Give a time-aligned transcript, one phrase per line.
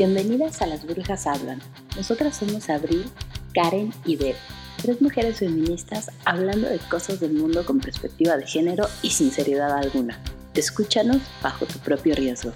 [0.00, 1.60] Bienvenidas a Las Brujas Hablan.
[1.94, 3.04] Nosotras somos Abril,
[3.52, 4.38] Karen y Beth,
[4.80, 10.18] tres mujeres feministas hablando de cosas del mundo con perspectiva de género y sinceridad alguna.
[10.54, 12.50] Escúchanos bajo tu propio riesgo.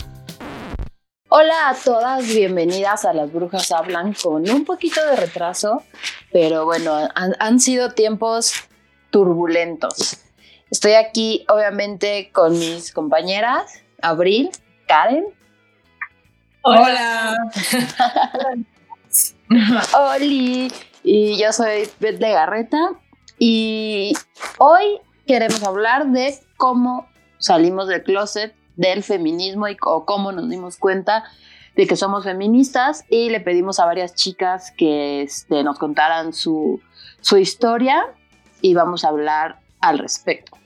[1.29, 5.83] Hola a todas, bienvenidas a Las Brujas Hablan con un poquito de retraso,
[6.33, 8.55] pero bueno, han, han sido tiempos
[9.11, 10.17] turbulentos.
[10.71, 14.49] Estoy aquí obviamente con mis compañeras, Abril,
[14.89, 15.27] Karen
[16.67, 17.37] Hola.
[20.17, 20.73] Oli.
[21.03, 22.93] Y yo soy Beth de Garreta.
[23.39, 24.15] Y
[24.57, 27.07] hoy queremos hablar de cómo
[27.39, 31.25] salimos del closet del feminismo y cómo nos dimos cuenta
[31.77, 36.81] de que somos feministas y le pedimos a varias chicas que este, nos contaran su,
[37.21, 38.07] su historia
[38.63, 40.57] y vamos a hablar al respecto.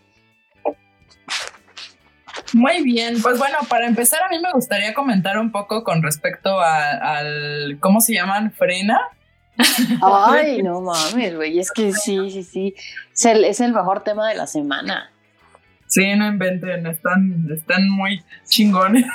[2.52, 6.60] Muy bien, pues bueno, para empezar a mí me gustaría comentar un poco con respecto
[6.60, 8.52] al, ¿cómo se llaman?
[8.52, 9.00] Frena.
[10.02, 12.74] Ay, no mames, güey, es que sí, sí, sí,
[13.12, 15.10] es el, es el mejor tema de la semana.
[15.88, 19.06] Sí, no inventen, están, están muy chingones.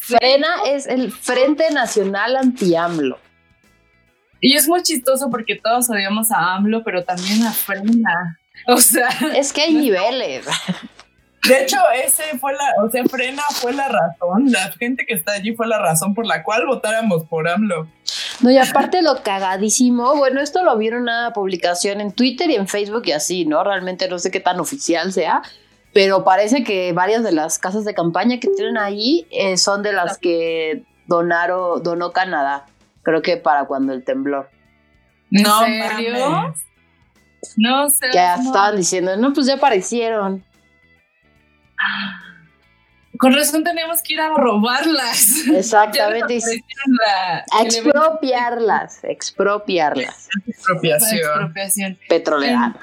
[0.00, 3.18] Frena es el Frente Nacional Anti-AMLO.
[4.40, 8.38] Y es muy chistoso porque todos odiamos a AMLO, pero también a Frena.
[8.66, 9.08] O sea.
[9.34, 10.46] Es que hay niveles.
[11.48, 15.32] De hecho, ese fue la, o sea, Frena fue la razón, la gente que está
[15.32, 17.88] allí fue la razón por la cual votáramos por AMLO.
[18.40, 22.56] No, y aparte lo cagadísimo, bueno, esto lo vieron en una publicación en Twitter y
[22.56, 23.64] en Facebook y así, ¿no?
[23.64, 25.42] Realmente no sé qué tan oficial sea,
[25.94, 29.92] pero parece que varias de las casas de campaña que tienen ahí eh, son de
[29.94, 32.66] las que donaron, donó Canadá,
[33.02, 34.50] creo que para cuando el temblor.
[35.30, 36.54] No, serio?
[37.56, 38.06] No sé.
[38.12, 40.44] Ya estaban diciendo, no, pues ya aparecieron.
[43.18, 45.46] Con razón tenemos que ir a robarlas.
[45.52, 46.38] Exactamente.
[47.52, 50.28] a expropiarlas, expropiarlas.
[50.46, 51.20] Expropiación.
[51.20, 51.98] Expropiación.
[52.08, 52.74] Petrolera.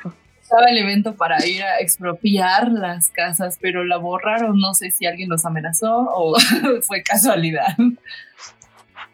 [0.42, 4.60] Estaba el evento para ir a expropiar las casas, pero la borraron.
[4.60, 6.38] No sé si alguien los amenazó o
[6.84, 7.76] fue casualidad.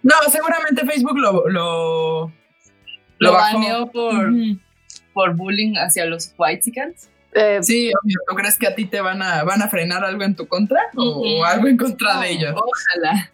[0.04, 2.32] No, seguramente Facebook lo, lo,
[3.18, 4.30] lo, baneó por,
[5.14, 7.10] por bullying hacia los whitesicans.
[7.36, 7.92] Eh, sí,
[8.28, 10.80] ¿tú crees que a ti te van a, van a frenar algo en tu contra
[10.96, 12.56] o, algo en contra de ellos?
[12.56, 13.32] Ojalá.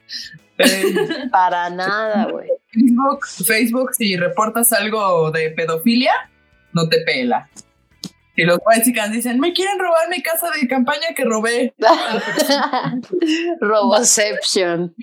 [1.32, 2.50] Para nada, güey.
[2.72, 6.14] Facebook, Facebook, si reportas algo de pedofilia,
[6.74, 7.50] no te pela.
[8.40, 11.74] Y los chicas dicen, me quieren robar mi casa de campaña que robé.
[13.60, 14.96] Roboception.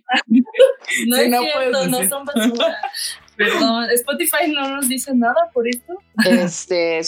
[1.06, 2.78] no es cierto, no son basura.
[3.36, 5.98] Perdón, Spotify no nos dice nada por esto.
[6.24, 7.00] Este,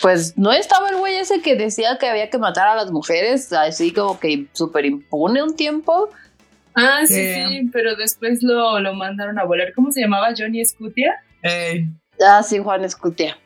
[0.00, 3.52] pues no estaba el güey ese que decía que había que matar a las mujeres,
[3.52, 6.10] así como que super impone un tiempo.
[6.74, 9.72] Ah, sí, sí, pero después lo, lo, mandaron a volar.
[9.74, 10.28] ¿Cómo se llamaba?
[10.36, 11.14] Johnny Scutia.
[12.24, 13.36] Ah, sí, Juan Scutia.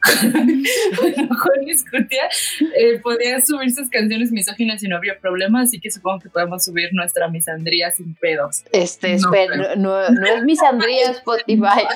[0.96, 2.28] Juan Scutia
[2.76, 6.64] eh, podía subir sus canciones misóginas y no había problema, así que supongo que podemos
[6.64, 8.62] subir nuestra misandría sin pedos.
[8.72, 11.86] Este, espera, no, no, es misandría Spotify.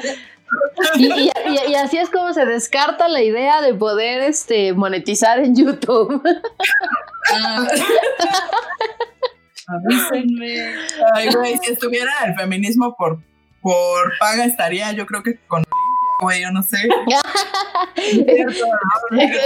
[0.97, 1.31] Y,
[1.75, 6.23] así es como se descarta la idea de poder este, monetizar en YouTube.
[7.33, 7.67] Ah.
[11.15, 13.21] Ay, güey, si estuviera el feminismo por,
[13.61, 15.65] por paga, estaría yo creo que con
[16.21, 16.79] güey, yo no sé.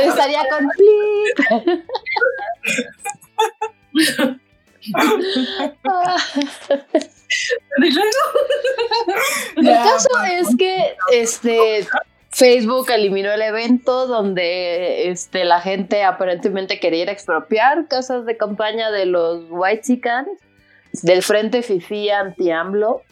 [0.04, 0.68] estaría con
[9.56, 11.86] El caso es que este
[12.30, 19.06] Facebook eliminó el evento donde este, la gente aparentemente quería expropiar casas de campaña de
[19.06, 20.28] los White Chicans
[21.02, 23.02] del Frente Fifi anti-AMLO.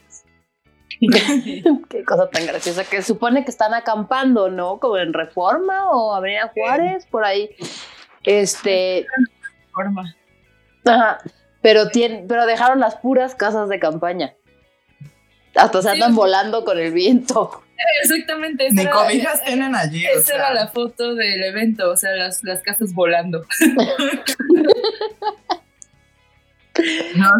[1.89, 4.79] Qué cosa tan graciosa que supone que están acampando, ¿no?
[4.79, 7.51] Como en Reforma o Avenida Juárez, por ahí.
[8.23, 9.07] Este.
[9.69, 10.15] Reforma.
[10.87, 11.19] Ajá
[11.65, 11.89] pero,
[12.29, 14.35] pero dejaron las puras casas de campaña.
[15.55, 17.63] Hasta se andan volando con el viento.
[18.03, 18.69] Exactamente.
[18.71, 20.05] Ni cobijas tienen allí.
[20.05, 23.47] Esa era la foto del evento, o sea, las, casas volando.
[27.17, 27.31] no,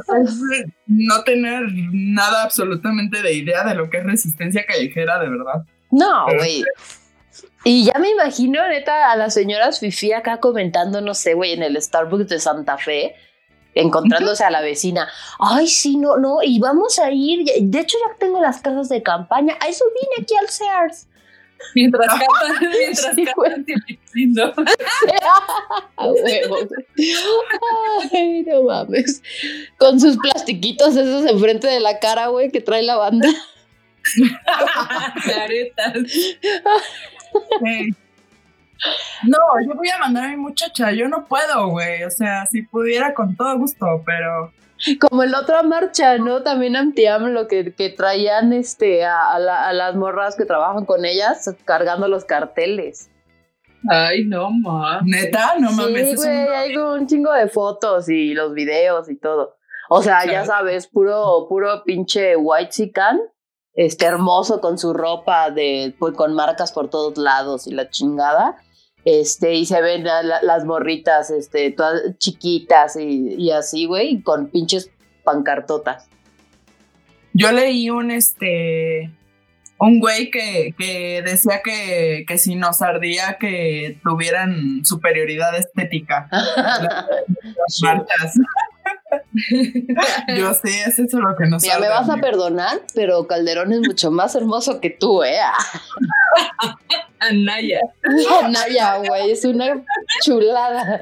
[0.87, 5.67] no tener nada absolutamente de idea de lo que es resistencia callejera, de verdad.
[5.91, 6.65] No, güey.
[7.63, 11.63] Y ya me imagino, neta, a las señoras Fifi acá comentando, no sé, güey, en
[11.63, 13.17] el Starbucks de Santa Fe,
[13.75, 15.09] encontrándose a la vecina.
[15.39, 17.45] Ay, sí, no, no, y vamos a ir.
[17.61, 19.57] De hecho, ya tengo las casas de campaña.
[19.61, 21.09] A eso vine aquí al Sears.
[21.75, 23.65] Mientras cantan, mientras sí, cantan,
[24.15, 24.53] lindo.
[28.13, 29.23] Ay, no mames.
[29.79, 33.29] Con sus plastiquitos esos enfrente de la cara, güey, que trae la banda.
[35.27, 35.95] Caretas.
[39.25, 42.05] No, yo voy a mandar a mi muchacha, yo no puedo, güey.
[42.05, 44.53] O sea, si pudiera con todo gusto, pero
[45.01, 46.43] como el otro marcha, ¿no?
[46.43, 52.09] También anti-AMLO lo que, que traían este, a, las morras que trabajan con ellas cargando
[52.09, 53.11] los carteles.
[53.89, 55.05] Ay, no mames.
[55.05, 56.11] Neta, no mames.
[56.11, 59.57] Sí, güey, hay un chingo de fotos y los videos y todo.
[59.89, 63.21] O sea, ya sabes, puro, puro pinche white chican,
[63.75, 68.57] este hermoso con su ropa de, pues, con marcas por todos lados y la chingada
[69.05, 74.91] este, y se ven las morritas, este, todas chiquitas y, así, güey, con pinches
[75.25, 76.09] pancartotas.
[77.33, 79.11] Yo leí un, este,
[79.79, 86.29] un güey que, que decía que, que, si nos ardía que tuvieran superioridad estética.
[86.31, 88.35] las marchas.
[90.37, 93.81] Yo sí, es eso lo que nos Mira, me vas a perdonar, pero Calderón es
[93.81, 95.39] mucho más hermoso que tú, ¿eh?
[97.19, 97.81] Anaya.
[98.43, 99.85] Anaya, güey, es una
[100.23, 101.01] chulada.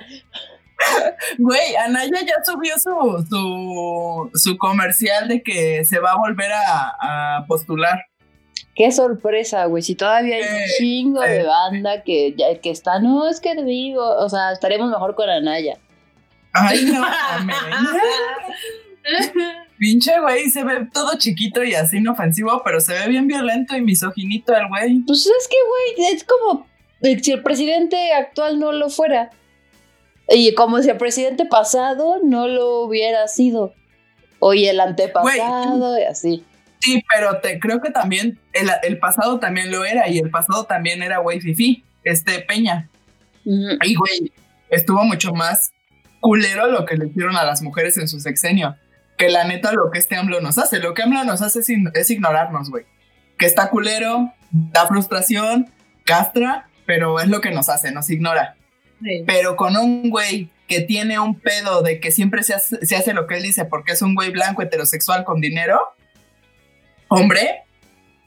[1.39, 7.45] Güey, Anaya ya subió su, su, su, comercial de que se va a volver a,
[7.47, 8.07] postular.
[8.75, 9.83] Qué sorpresa, güey.
[9.83, 11.47] Si todavía hay un eh, chingo de eh.
[11.47, 15.29] banda que, ya, que está, no, es que te digo, o sea, estaremos mejor con
[15.29, 15.79] Anaya.
[16.53, 17.07] Ay, no,
[19.79, 23.81] Pinche güey, se ve todo chiquito y así inofensivo, pero se ve bien violento y
[23.81, 25.01] misoginito el güey.
[25.01, 26.69] Pues es que, güey, es como
[27.21, 29.31] si el presidente actual no lo fuera.
[30.29, 33.75] Y como si el presidente pasado no lo hubiera sido.
[34.39, 36.45] O el antepasado y así.
[36.81, 41.03] Sí, pero te creo que también el, pasado también lo era y el pasado también
[41.03, 42.89] era güey fifi, este Peña.
[43.45, 44.33] Y güey,
[44.69, 45.73] estuvo mucho más
[46.23, 48.77] culero lo que le hicieron a las mujeres en su sexenio.
[49.19, 52.11] Que la neta lo que este AMLO nos hace, lo que AMLO nos hace es,
[52.11, 52.87] ignorarnos, güey.
[53.37, 55.69] Que está culero, da frustración,
[56.05, 58.57] castra, pero es lo que nos hace, nos ignora.
[59.27, 63.13] Pero con un güey que tiene un pedo de que siempre se hace, se hace,
[63.13, 65.81] lo que él dice porque es un güey blanco heterosexual con dinero,
[67.09, 67.65] hombre,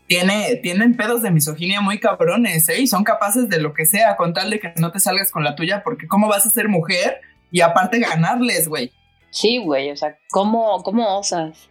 [0.07, 2.81] tiene, tienen pedos de misoginia muy cabrones, ¿eh?
[2.81, 5.45] Y son capaces de lo que sea con tal de que no te salgas con
[5.45, 7.21] la tuya, porque ¿cómo vas a ser mujer
[7.51, 8.91] y aparte ganarles, güey.
[9.29, 11.69] Sí, güey, o sea, ¿cómo, cómo osas?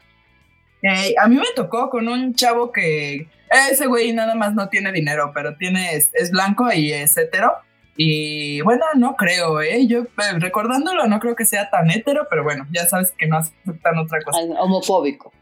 [0.82, 3.26] Eh, a mí me tocó con un chavo que
[3.70, 7.54] ese güey nada más no tiene dinero, pero tiene, es, blanco y es hetero.
[7.96, 9.86] Y bueno, no creo, ¿eh?
[9.86, 13.38] Yo eh, recordándolo no creo que sea tan hetero, pero bueno, ya sabes que no
[13.38, 14.40] aceptan otra cosa.
[14.58, 15.32] homofóbico.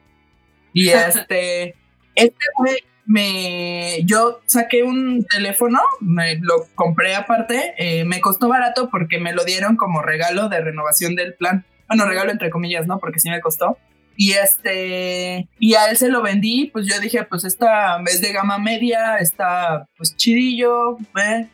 [0.72, 1.74] Y este,
[2.14, 8.88] este güey me, yo saqué un teléfono, me lo compré aparte, eh, me costó barato
[8.90, 11.64] porque me lo dieron como regalo de renovación del plan.
[11.88, 12.98] Bueno, regalo entre comillas, ¿no?
[12.98, 13.78] Porque sí me costó.
[14.16, 18.32] Y este, y a él se lo vendí, pues yo dije, pues esta es de
[18.32, 21.48] gama media, está pues chidillo, ¿eh?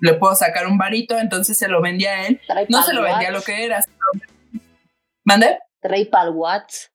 [0.00, 2.40] le puedo sacar un varito, entonces se lo vendí a él.
[2.68, 3.80] no se lo vendía lo que era.
[5.24, 5.58] ¿Mande?
[5.80, 6.90] Trae para Watts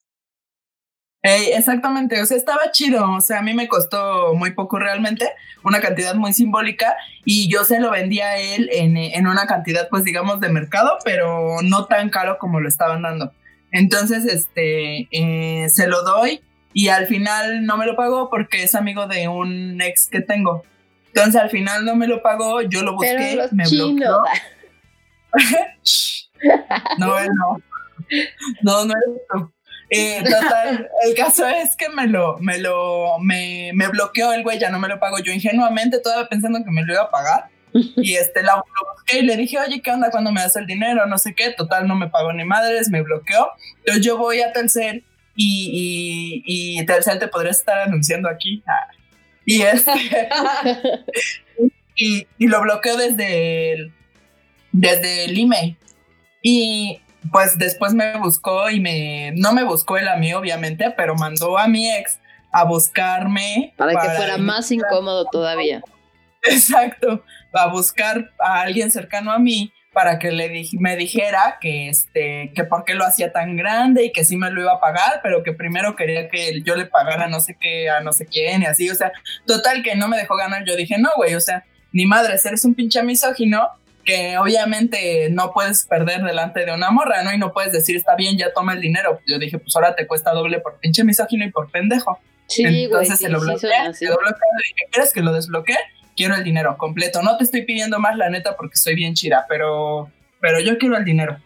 [1.23, 5.29] exactamente, o sea, estaba chido, o sea, a mí me costó muy poco realmente,
[5.63, 6.95] una cantidad muy simbólica
[7.25, 11.61] y yo se lo vendía a él en, una cantidad, pues digamos, de mercado, pero
[11.63, 13.31] no tan caro como lo estaban dando.
[13.71, 16.41] Entonces, este, eh, se lo doy
[16.73, 20.63] y al final no me lo pagó porque es amigo de un ex que tengo.
[21.07, 24.23] Entonces, al final no me lo pagó, yo lo busqué, me bloqueó.
[26.97, 27.61] no, no.
[28.61, 29.60] No, no es
[29.91, 34.57] eh, total, el caso es que me lo, me lo, me, me bloqueó el güey,
[34.57, 35.19] ya no me lo pago.
[35.19, 37.49] Yo ingenuamente todavía pensando que me lo iba a pagar.
[37.73, 40.65] Y este, la, lo busqué y le dije, oye, ¿qué onda cuando me das el
[40.65, 41.05] dinero?
[41.07, 41.51] No sé qué.
[41.51, 43.49] Total, no me pagó ni madres, me bloqueó.
[43.79, 45.03] Entonces yo voy a Telcel
[45.35, 48.63] y, y, y Telcel te podría estar anunciando aquí.
[48.65, 48.87] Ah.
[49.45, 49.91] Y este,
[51.97, 53.93] y, y, lo bloqueo desde el,
[54.71, 55.77] desde el email.
[56.41, 61.15] Y pues después me buscó y me, no me buscó él a mí obviamente, pero
[61.15, 62.19] mandó a mi ex
[62.51, 63.73] a buscarme.
[63.77, 65.81] Para, que fuera más incómodo todavía.
[66.43, 67.23] Exacto,
[67.53, 72.63] a buscar a alguien cercano a mí para que le me dijera que este que
[72.63, 75.43] por qué lo hacía tan grande y que sí me lo iba a pagar, pero
[75.43, 78.65] que primero quería que yo le pagara no sé qué a no sé quién y
[78.65, 79.11] así, o sea,
[79.45, 82.63] total que no me dejó ganar, yo dije, "No, güey, o sea, ni madre, eres
[82.63, 83.69] un pinche misógino
[84.03, 87.33] que obviamente no puedes perder delante de una morra, ¿no?
[87.33, 89.19] Y no puedes decir, está bien, ya toma el dinero.
[89.27, 92.19] Yo dije, pues ahora te cuesta doble por pinche misógino y por pendejo.
[92.47, 94.39] Sí, Entonces se lo bloqueé, se lo bloqueé,
[94.91, 95.77] ¿quieres que lo desbloquee?
[96.17, 97.21] Quiero el dinero completo.
[97.21, 100.97] No te estoy pidiendo más, la neta, porque soy bien chida, pero, pero yo quiero
[100.97, 101.37] el dinero.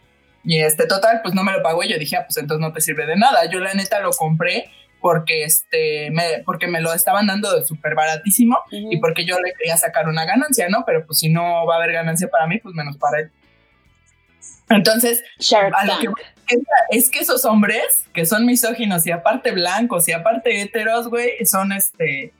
[0.42, 2.72] Y este total, pues no me lo pagó y yo dije, ah, pues entonces no
[2.72, 3.48] te sirve de nada.
[3.50, 7.94] Yo la neta lo compré porque este me, porque me lo estaban dando de súper
[7.94, 10.84] baratísimo y porque yo le quería sacar una ganancia, ¿no?
[10.84, 13.30] Pero pues si no va a haber ganancia para mí, pues menos para él.
[14.68, 15.22] Entonces,
[16.90, 21.72] es que esos hombres que son misóginos y aparte blancos y aparte heteros, güey, son
[21.72, 22.32] este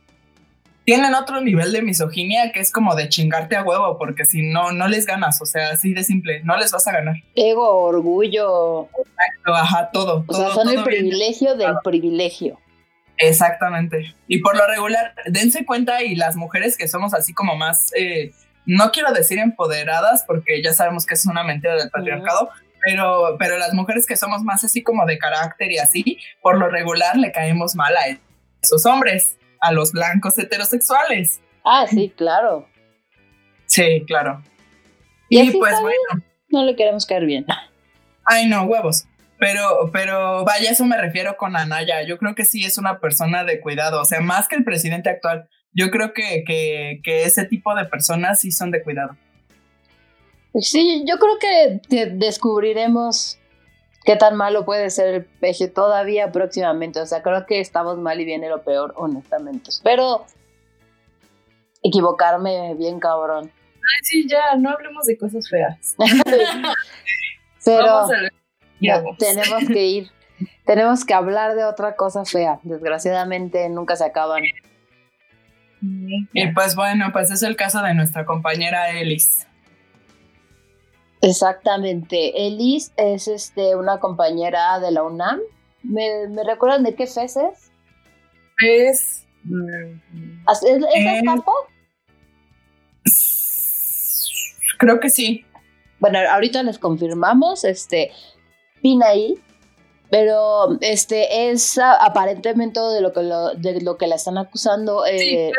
[0.87, 4.71] tienen otro nivel de misoginia que es como de chingarte a huevo, porque si no,
[4.71, 7.17] no les ganas, o sea, así de simple, no les vas a ganar.
[7.35, 8.85] Ego, orgullo.
[8.85, 10.25] Exacto, ajá, todo.
[10.29, 12.61] O sea, son el privilegio del privilegio.
[13.19, 14.15] Exactamente.
[14.29, 18.31] Y por lo regular, dense cuenta y las mujeres que somos así como más, eh,
[18.65, 22.51] no quiero decir empoderadas, porque ya sabemos que es una mentira del patriarcado,
[22.85, 26.69] pero, pero las mujeres que somos más así como de carácter y así, por lo
[26.69, 28.03] regular le caemos mal a
[28.63, 29.37] esos hombres
[29.67, 31.41] a los blancos heterosexuales.
[31.65, 32.69] Ah, sí, claro.
[33.67, 34.43] Sí, claro.
[35.29, 36.25] Y, pues bueno.
[36.49, 37.45] No le queremos caer bien.
[38.25, 39.07] Ay, no, huevos.
[39.39, 42.03] Pero, pero vaya, eso me refiero con Anaya.
[42.03, 44.01] Yo creo que sí es una persona de cuidado.
[44.01, 47.85] O sea, más que el presidente actual, yo creo que, que, que ese tipo de
[47.85, 49.17] personas sí son de cuidado.
[50.61, 53.39] Sí, yo creo que descubriremos
[54.07, 57.01] qué tan malo puede ser el peje todavía próximamente.
[57.01, 59.69] O sea, creo que estamos mal y viene lo peor, honestamente.
[59.69, 60.25] Espero
[61.83, 63.51] equivocarme bien cabrón.
[63.75, 65.97] Ay, sí, ya, no hablemos de cosas feas.
[67.65, 68.07] Pero
[69.19, 70.11] tenemos que ir.
[70.65, 72.61] Tenemos que hablar de otra cosa fea.
[72.63, 74.43] Desgraciadamente nunca se acaban.
[75.81, 79.47] Y pues bueno, pues es el caso de nuestra compañera Elis.
[81.21, 82.47] Exactamente.
[82.47, 85.41] Elis es este, una compañera de la UNAM.
[85.83, 87.71] ¿Me, recuerdan de qué FES es?
[88.59, 89.27] FES.
[90.49, 91.53] ¿Es, es campo?
[94.79, 95.45] Creo que sí.
[95.99, 98.13] Bueno, ahorita les confirmamos, este,
[98.83, 99.41] Pinaí,
[100.11, 105.07] pero este es aparentemente de lo que de lo que la están acusando.
[105.07, 105.51] Eh,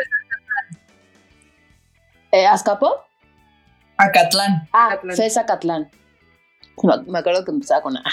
[2.32, 3.07] eh, ¿Azcapo?
[3.98, 4.68] Acatlán.
[4.72, 5.30] Ah, Acatlán.
[5.36, 5.90] Acatlán.
[7.06, 8.04] Me acuerdo que empezaba con A.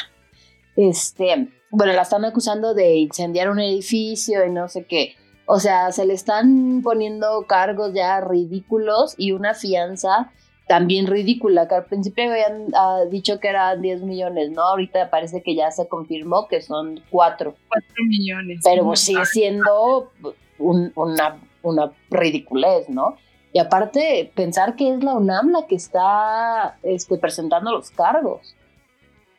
[0.76, 5.16] Este, bueno, la están acusando de incendiar un edificio y no sé qué.
[5.46, 10.32] O sea, se le están poniendo cargos ya ridículos y una fianza
[10.68, 14.64] también ridícula, que al principio habían ah, dicho que eran 10 millones, ¿no?
[14.64, 17.56] Ahorita parece que ya se confirmó que son 4.
[17.68, 18.62] 4 millones.
[18.64, 20.12] Pero sigue siendo
[20.58, 23.18] una, una ridiculez, ¿no?
[23.56, 28.54] Y aparte, pensar que es la UNAM la que está este, presentando los cargos.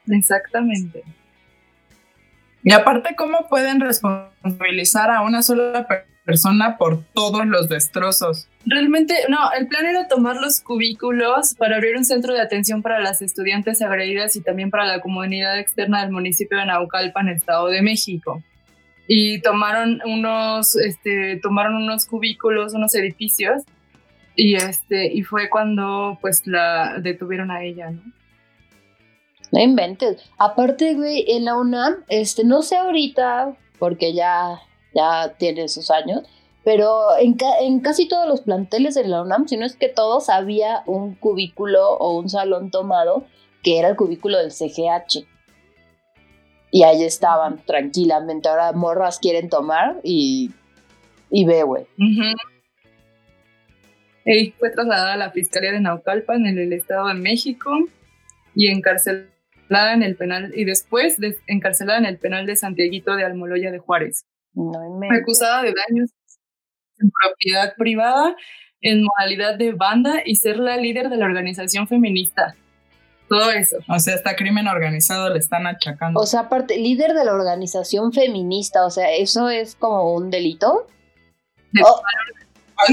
[0.08, 1.04] Exactamente.
[2.62, 5.86] Y aparte, ¿cómo pueden responsabilizar a una sola
[6.24, 8.48] persona por todos los destrozos?
[8.64, 13.00] Realmente, no, el plan era tomar los cubículos para abrir un centro de atención para
[13.00, 17.82] las estudiantes agredidas y también para la comunidad externa del municipio de Naucalpan, Estado de
[17.82, 18.42] México.
[19.06, 23.62] Y tomaron unos, este, tomaron unos cubículos, unos edificios
[24.36, 28.02] y este, y fue cuando pues la detuvieron a ella, ¿no?
[29.52, 30.22] No inventes.
[30.38, 34.60] Aparte, güey, en la UNAM, este, no sé ahorita, porque ya,
[34.94, 36.22] ya tiene sus años,
[36.64, 40.28] pero en, en casi todos los planteles de la UNAM, si no es que todos,
[40.28, 43.24] había un cubículo o un salón tomado
[43.62, 45.26] que era el cubículo del CGH.
[46.72, 48.48] Y ahí estaban tranquilamente.
[48.48, 50.50] Ahora morras quieren tomar y,
[51.30, 51.86] y ve, güey
[54.58, 57.70] fue trasladada a la Fiscalía de Naucalpan en el Estado de México
[58.54, 61.16] y encarcelada en el penal y después
[61.46, 64.24] encarcelada en el penal de Santiaguito de Almoloya de Juárez.
[65.10, 66.10] acusada de daños
[66.98, 68.36] en propiedad privada
[68.80, 72.54] en modalidad de banda y ser la líder de la organización feminista.
[73.28, 73.78] Todo eso.
[73.88, 76.20] O sea, hasta crimen organizado le están achacando.
[76.20, 80.86] O sea, aparte, líder de la organización feminista, o sea, ¿eso es como un delito?
[81.72, 82.45] ¿Cuál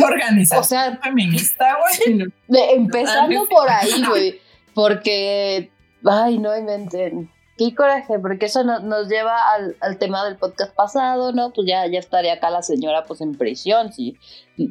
[0.03, 2.31] organización o sea, feminista, güey?
[2.73, 4.41] empezando por ahí, güey.
[4.73, 5.71] Porque,
[6.05, 7.29] ay, no inventen.
[7.57, 9.37] Qué coraje, porque eso nos lleva
[9.79, 11.53] al, tema del podcast pasado, ¿no?
[11.53, 14.17] Pues ya, ya estaría acá la señora pues en prisión, si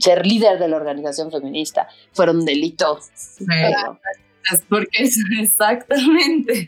[0.00, 2.98] ser líder de la organización feminista fuera un delito.
[4.68, 6.66] porque es exactamente.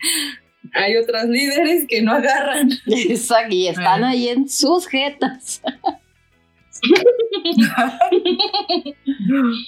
[0.72, 2.70] Hay otras líderes que no agarran.
[2.86, 5.62] Exacto, y están ahí en sus jetas.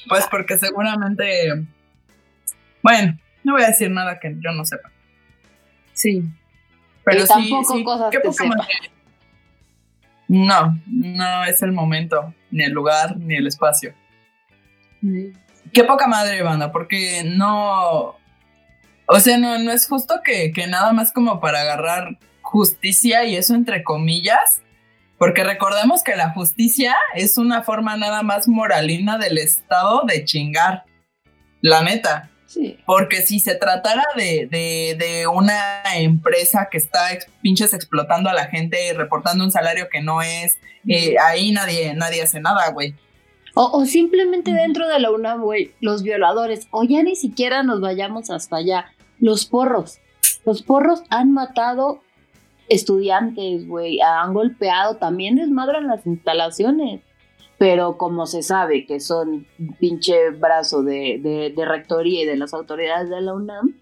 [0.08, 1.66] Pues porque seguramente,
[2.82, 4.90] bueno, no voy a decir nada que yo no sepa.
[5.92, 6.24] Sí.
[7.04, 8.20] Pero sí, tampoco cosas que
[10.28, 13.94] No, no es el momento, ni el lugar, ni el espacio.
[15.72, 18.16] Qué poca madre, banda, porque no.
[19.08, 23.36] O sea, no, no es justo que, que nada más como para agarrar justicia y
[23.36, 24.62] eso entre comillas,
[25.18, 30.84] porque recordemos que la justicia es una forma nada más moralina del Estado de chingar.
[31.62, 32.30] La neta.
[32.46, 32.78] Sí.
[32.86, 37.08] Porque si se tratara de, de, una empresa que está
[37.42, 41.94] pinches explotando a la gente y reportando un salario que no es, eh, ahí nadie,
[41.94, 42.94] nadie hace nada, güey.
[43.54, 48.30] O, simplemente dentro de la UNAM, güey, los violadores, o ya ni siquiera nos vayamos
[48.30, 49.98] hasta allá, los porros.
[50.44, 52.02] Los porros han matado
[52.68, 57.00] estudiantes, güey, han golpeado, también desmadran las instalaciones
[57.58, 59.46] pero como se sabe que son
[59.78, 63.74] pinche brazo de, de, rectoría y de las autoridades de la UNAM,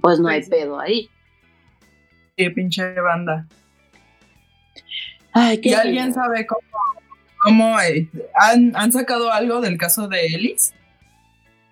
[0.00, 1.08] pues no hay pedo ahí.
[2.36, 3.46] Qué pinche banda.
[5.32, 6.60] Ay, ¿Y alguien sabe cómo,
[7.42, 10.74] cómo eh, ¿han, han, sacado algo del caso de Ellis?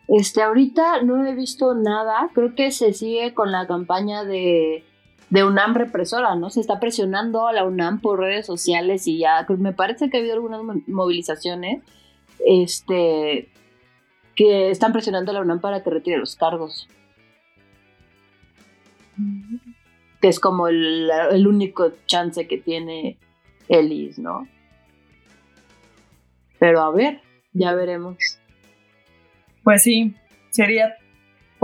[0.09, 2.31] Este, ahorita no he visto nada.
[2.35, 4.85] Creo que se sigue con la campaña de
[5.35, 6.49] de UNAM represora, ¿no?
[6.49, 10.21] Se está presionando a la UNAM por redes sociales y ya me parece que ha
[10.21, 11.83] habido algunas movilizaciones
[12.47, 13.49] este,
[14.37, 16.89] que están presionando a la UNAM para que retire los cargos.
[20.21, 23.19] Que es como el, el único chance que tiene
[23.69, 24.47] Ellis, ¿no?
[26.61, 27.23] Pero a ver,
[27.53, 28.39] ya veremos.
[29.65, 30.15] Pues sí,
[30.51, 30.95] sería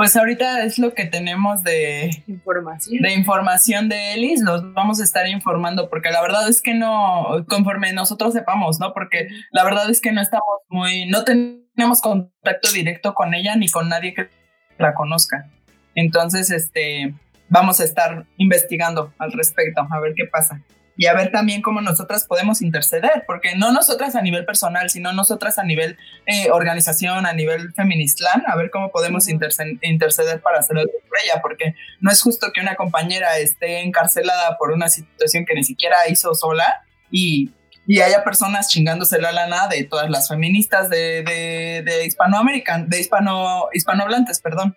[0.00, 3.02] pues ahorita es lo que tenemos de información.
[3.02, 7.44] De información de Elis, los vamos a estar informando porque la verdad es que no,
[7.46, 8.94] conforme nosotros sepamos, ¿no?
[8.94, 13.68] Porque la verdad es que no estamos muy, no tenemos contacto directo con ella ni
[13.68, 14.30] con nadie que
[14.78, 15.50] la conozca.
[15.94, 17.12] Entonces, este,
[17.50, 20.62] vamos a estar investigando al respecto, a ver qué pasa
[21.00, 25.14] y a ver también cómo nosotras podemos interceder, porque no nosotras a nivel personal, sino
[25.14, 30.76] nosotras a nivel eh, organización, a nivel feministlán, a ver cómo podemos interceder para hacer
[30.76, 35.46] algo por ella, porque no es justo que una compañera esté encarcelada por una situación
[35.46, 37.50] que ni siquiera hizo sola y,
[37.86, 43.00] y haya personas chingándose la lana de todas las feministas de, de, de hispanoamerican, de
[43.00, 44.76] hispano, hispanohablantes, perdón,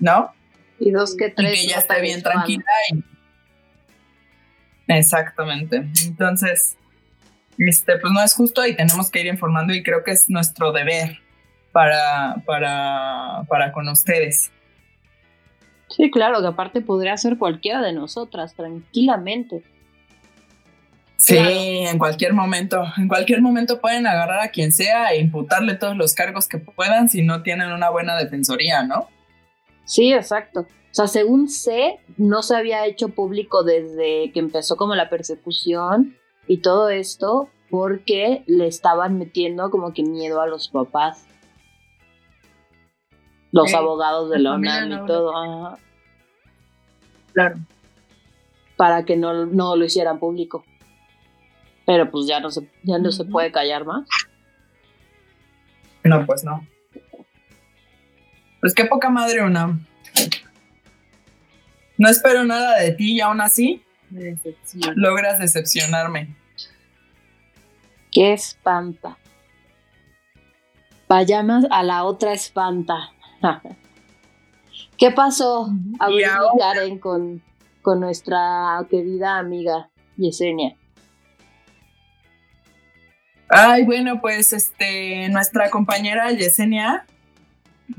[0.00, 0.34] ¿no?
[0.80, 1.52] Y dos que tres.
[1.52, 3.09] Y que ella esté bien tranquila y
[4.98, 5.88] Exactamente.
[6.04, 6.76] Entonces,
[7.58, 10.72] este, pues no es justo y tenemos que ir informando y creo que es nuestro
[10.72, 11.18] deber
[11.72, 14.50] para, para, para con ustedes.
[15.88, 19.64] Sí, claro, que aparte podría ser cualquiera de nosotras, tranquilamente.
[21.16, 25.94] Sí, en cualquier momento, en cualquier momento pueden agarrar a quien sea e imputarle todos
[25.94, 29.06] los cargos que puedan si no tienen una buena defensoría, ¿no?
[29.84, 30.66] Sí, exacto.
[30.90, 36.16] O sea, según sé, no se había hecho público desde que empezó como la persecución
[36.48, 41.26] y todo esto porque le estaban metiendo como que miedo a los papás.
[43.52, 45.78] Los abogados de la UNAM y todo.
[47.32, 47.56] Claro.
[48.76, 50.64] Para que no, no, lo hicieran público.
[51.86, 54.08] Pero pues ya no se, ya no se puede callar más.
[56.02, 56.66] No, pues no.
[58.60, 59.86] Pues qué poca madre UNAM.
[62.00, 63.84] No espero nada de ti y aún así
[64.96, 66.34] logras decepcionarme.
[68.10, 69.18] Qué espanta.
[71.06, 73.10] Vayamos a la otra espanta.
[74.96, 76.08] ¿Qué pasó a
[76.58, 77.42] Karen con,
[77.82, 80.76] con nuestra querida amiga Yesenia?
[83.50, 87.04] Ay, bueno, pues este, nuestra compañera Yesenia,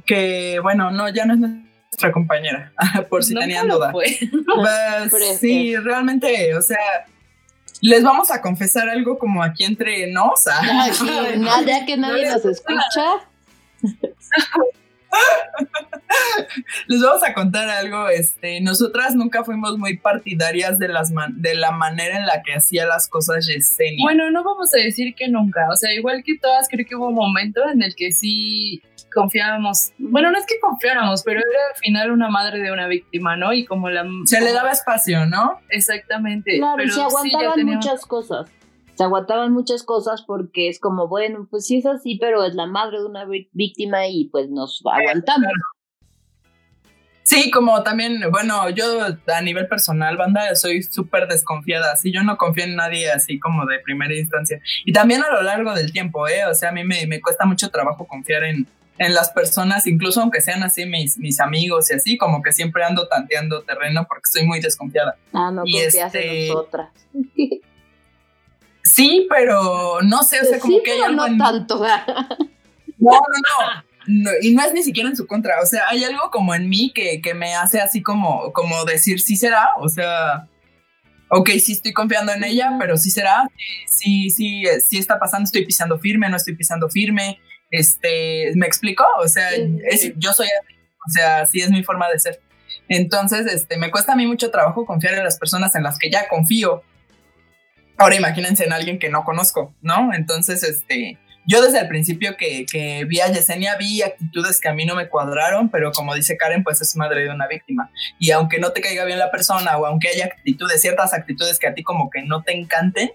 [0.08, 2.72] que bueno, no, ya no es nuestra compañera,
[3.10, 3.92] por si tenían duda.
[3.92, 4.20] Pues,
[5.40, 7.06] sí, realmente, o sea,
[7.82, 10.46] les vamos a confesar algo como aquí entre nos.
[10.46, 13.04] nada que nadie nos escucha.
[16.88, 21.72] Les vamos a contar algo, este, nosotras nunca fuimos muy partidarias de las de la
[21.72, 24.04] manera en la que hacía las cosas Yesenia.
[24.04, 27.10] Bueno, no vamos a decir que nunca, o sea, igual que todas, creo que hubo
[27.10, 28.82] un momento en el que sí
[29.14, 33.36] confiábamos, bueno, no es que confiáramos, pero era al final una madre de una víctima,
[33.36, 33.54] ¿no?
[33.54, 34.06] Y como la...
[34.26, 35.60] Se le daba espacio, ¿no?
[35.70, 36.58] Exactamente.
[36.58, 38.50] Claro, pero se aguantaban muchas cosas.
[38.96, 42.68] Se aguantaban muchas cosas porque es como, bueno, pues sí es así, pero es la
[42.68, 45.52] madre de una víctima y pues nos aguantamos.
[47.24, 52.36] Sí, como también, bueno, yo a nivel personal, banda, soy súper desconfiada, así yo no
[52.36, 54.60] confío en nadie así como de primera instancia.
[54.86, 56.46] Y también a lo largo del tiempo, ¿eh?
[56.46, 58.68] O sea, a mí me, me cuesta mucho trabajo confiar en,
[59.02, 62.84] en las personas, incluso aunque sean así mis, mis amigos y así, como que siempre
[62.84, 65.18] ando tanteando terreno porque estoy muy desconfiada.
[65.34, 66.90] Ah, no y confías en este, nosotras.
[68.84, 71.28] Sí, pero no sé, o sea, como que hay algo.
[71.28, 71.80] No tanto.
[73.00, 75.62] no, no, no, Y no es ni siquiera en su contra.
[75.62, 79.22] O sea, hay algo como en mí que, que me hace así como, como decir
[79.22, 79.70] sí será.
[79.80, 80.48] O sea,
[81.30, 83.48] ok, sí estoy confiando en ella, pero sí será.
[83.88, 85.46] Sí, sí, sí está pasando.
[85.46, 87.40] Estoy pisando firme, no estoy pisando firme.
[87.72, 89.04] Este, ¿me explico?
[89.20, 89.50] O sea,
[90.18, 90.76] yo soy así.
[91.08, 92.40] O sea, sí es mi forma de ser.
[92.88, 96.12] Entonces, este, me cuesta a mí mucho trabajo confiar en las personas en las que
[96.12, 96.84] ya confío.
[97.98, 100.14] Ahora imagínense en alguien que no conozco, ¿no?
[100.14, 104.74] Entonces, este, yo desde el principio que, que, vi a Yesenia vi actitudes que a
[104.74, 107.90] mí no me cuadraron, pero como dice Karen, pues es madre de una víctima.
[108.20, 111.68] Y aunque no te caiga bien la persona o aunque haya actitudes, ciertas actitudes que
[111.68, 113.12] a ti como que no te encanten,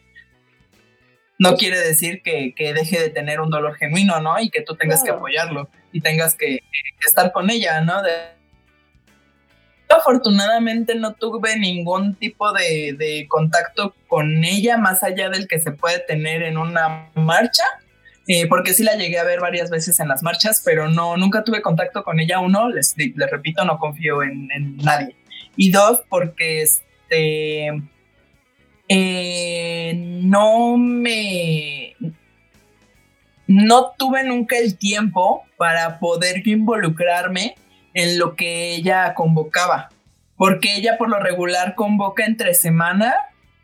[1.39, 4.41] no quiere decir que, que deje de tener un dolor genuino, ¿no?
[4.41, 6.61] Y que tú tengas que apoyarlo y tengas que,
[7.01, 8.03] que estar con ella, ¿no?
[8.03, 8.37] De,
[9.89, 16.01] afortunadamente no tuve ningún tipo de, contacto con ella más allá del que se puede
[16.01, 17.65] tener en una marcha,
[18.29, 21.45] eh, porque sí la llegué a ver varias veces en las marchas, pero no, nunca
[21.45, 22.41] tuve contacto con ella.
[22.41, 22.95] Uno, les,
[23.31, 25.15] repito, no confío en, nadie.
[25.57, 27.71] Y dos, porque este,
[28.89, 31.95] eh, no me...
[33.49, 37.55] No tuve nunca el tiempo para poder involucrarme
[37.95, 39.89] en lo que ella convocaba,
[40.37, 43.15] porque ella por lo regular convoca entre semana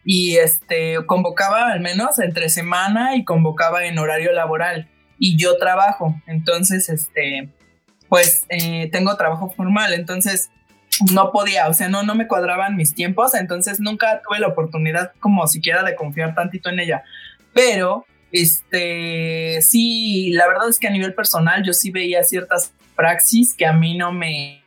[0.04, 6.14] y este convocaba al menos entre semana y convocaba en horario laboral y yo trabajo,
[6.26, 7.50] entonces este
[8.08, 10.50] pues eh, tengo trabajo formal, entonces
[11.12, 15.12] no podía, o sea, no, no me cuadraban mis tiempos, entonces nunca tuve la oportunidad
[15.20, 17.02] como siquiera de confiar tantito en ella.
[17.52, 23.54] Pero, este, sí, la verdad es que a nivel personal yo sí veía ciertas praxis
[23.54, 24.62] que a mí no me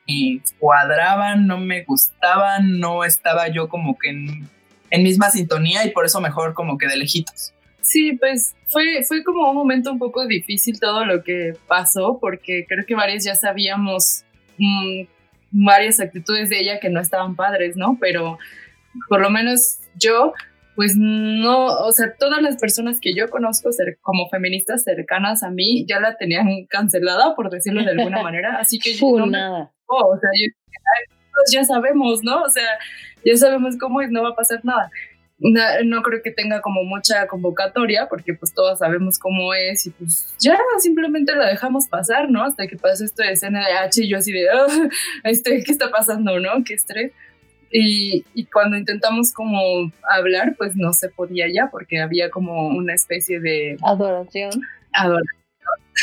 [0.60, 6.22] cuadraban, no me gustaban, no estaba yo como que en, misma sintonía y por eso
[6.22, 7.54] mejor como que de lejitos.
[7.82, 12.66] Sí, pues fue, fue como un momento un poco difícil todo lo que pasó porque
[12.68, 14.24] creo que varios ya sabíamos
[14.58, 15.04] mm,
[15.52, 17.98] varias actitudes de ella que no estaban padres, ¿no?
[18.00, 18.38] Pero
[19.10, 20.34] por lo menos yo
[20.76, 23.70] pues no, o sea, todas las personas que yo conozco
[24.02, 28.78] como feministas cercanas a mí ya la tenían cancelada, por decirlo de alguna manera, así
[28.78, 29.72] que yo no nada.
[29.88, 30.30] o sea,
[31.34, 32.44] pues ya sabemos, ¿no?
[32.44, 32.68] O sea,
[33.24, 34.92] ya sabemos cómo es, no va a pasar nada.
[35.38, 40.34] No, creo que tenga como mucha convocatoria, porque pues todos sabemos cómo es y pues
[40.40, 42.44] ya simplemente la dejamos pasar, ¿no?
[42.44, 44.90] Hasta que pasa esto de CNDH y yo así de, oh,
[45.24, 46.64] este, ¿qué está pasando, no?
[46.66, 47.12] Qué estrés.
[47.78, 53.42] Y, cuando intentamos como hablar, pues no se podía ya porque había como una especie
[53.42, 53.78] de...
[53.84, 54.52] Adoración.
[54.94, 55.42] Adoración.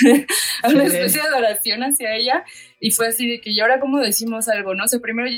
[0.64, 2.44] una especie de adoración hacia ella.
[2.78, 4.74] Y fue así de que, ¿y ahora cómo decimos algo?
[4.74, 5.30] No sé, primero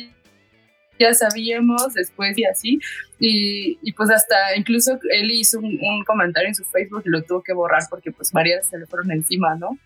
[0.98, 2.78] ya sabíamos, después y así.
[3.18, 7.22] Y, y pues hasta incluso él hizo un, un, comentario en su Facebook y lo
[7.22, 9.78] tuvo que borrar porque pues varias se le fueron encima, ¿no?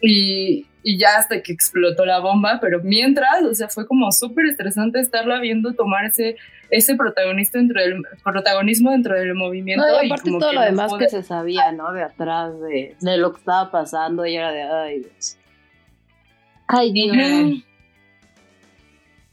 [0.00, 4.46] Y, y, ya hasta que explotó la bomba, pero mientras, o sea, fue como súper
[4.46, 9.84] estresante estarla viendo tomar ese, protagonista dentro del, protagonismo dentro del movimiento.
[9.84, 11.92] No, y aparte todo lo demás que se sabía, ¿no?
[11.92, 15.36] De atrás, de, de, lo que estaba pasando, y era de, ay Dios.
[16.68, 17.64] Ay Dios.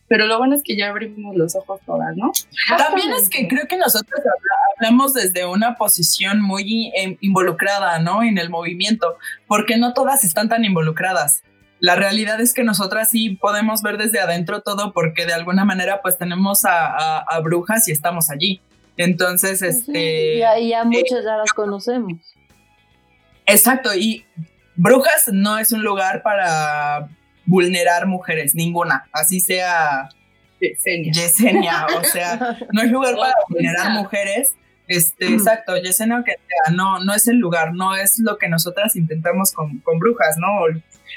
[0.07, 2.31] Pero lo bueno es que ya abrimos los ojos todas, ¿no?
[2.77, 4.21] También es que creo que nosotros
[4.77, 8.21] hablamos desde una posición muy em, involucrada, ¿no?
[8.21, 11.41] En el movimiento, porque no todas están tan involucradas.
[11.79, 16.01] La realidad es que nosotras sí podemos ver desde adentro todo porque de alguna manera
[16.01, 18.61] pues tenemos a, brujas y estamos allí.
[18.97, 20.35] Entonces, este...
[20.35, 22.13] y, ya, muchas ya las conocemos.
[23.45, 24.25] Exacto, y
[24.75, 27.09] brujas no es un lugar para
[27.45, 30.09] vulnerar mujeres, ninguna, así sea
[30.59, 34.55] Yesenia, o sea, no es lugar para vulnerar mujeres.
[34.87, 36.35] Este, exacto, Yesenia que
[36.71, 40.47] no, no es el lugar, no es lo que nosotras intentamos con, con brujas, ¿no?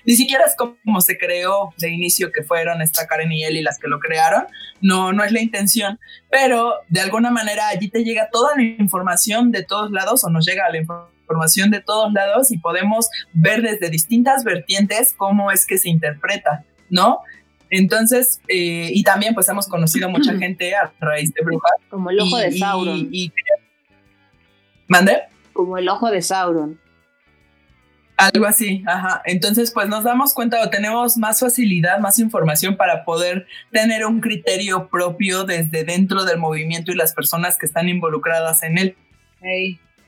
[0.06, 3.78] Ni siquiera es como se creó de inicio que fueron esta Karen y Eli las
[3.78, 4.46] que lo crearon,
[4.80, 5.98] no, no es la intención,
[6.30, 10.46] pero de alguna manera allí te llega toda la información de todos lados o nos
[10.46, 15.66] llega la información información de todos lados y podemos ver desde distintas vertientes cómo es
[15.66, 17.20] que se interpreta, ¿no?
[17.70, 21.72] Entonces, eh, y también pues hemos conocido mucha gente a raíz de brujas.
[21.90, 23.10] Como el ojo de Sauron.
[24.86, 25.18] ¿Mande?
[25.52, 26.80] Como el ojo de Sauron.
[28.16, 29.22] Algo así, ajá.
[29.26, 34.20] Entonces, pues nos damos cuenta o tenemos más facilidad, más información para poder tener un
[34.20, 38.96] criterio propio desde dentro del movimiento y las personas que están involucradas en él.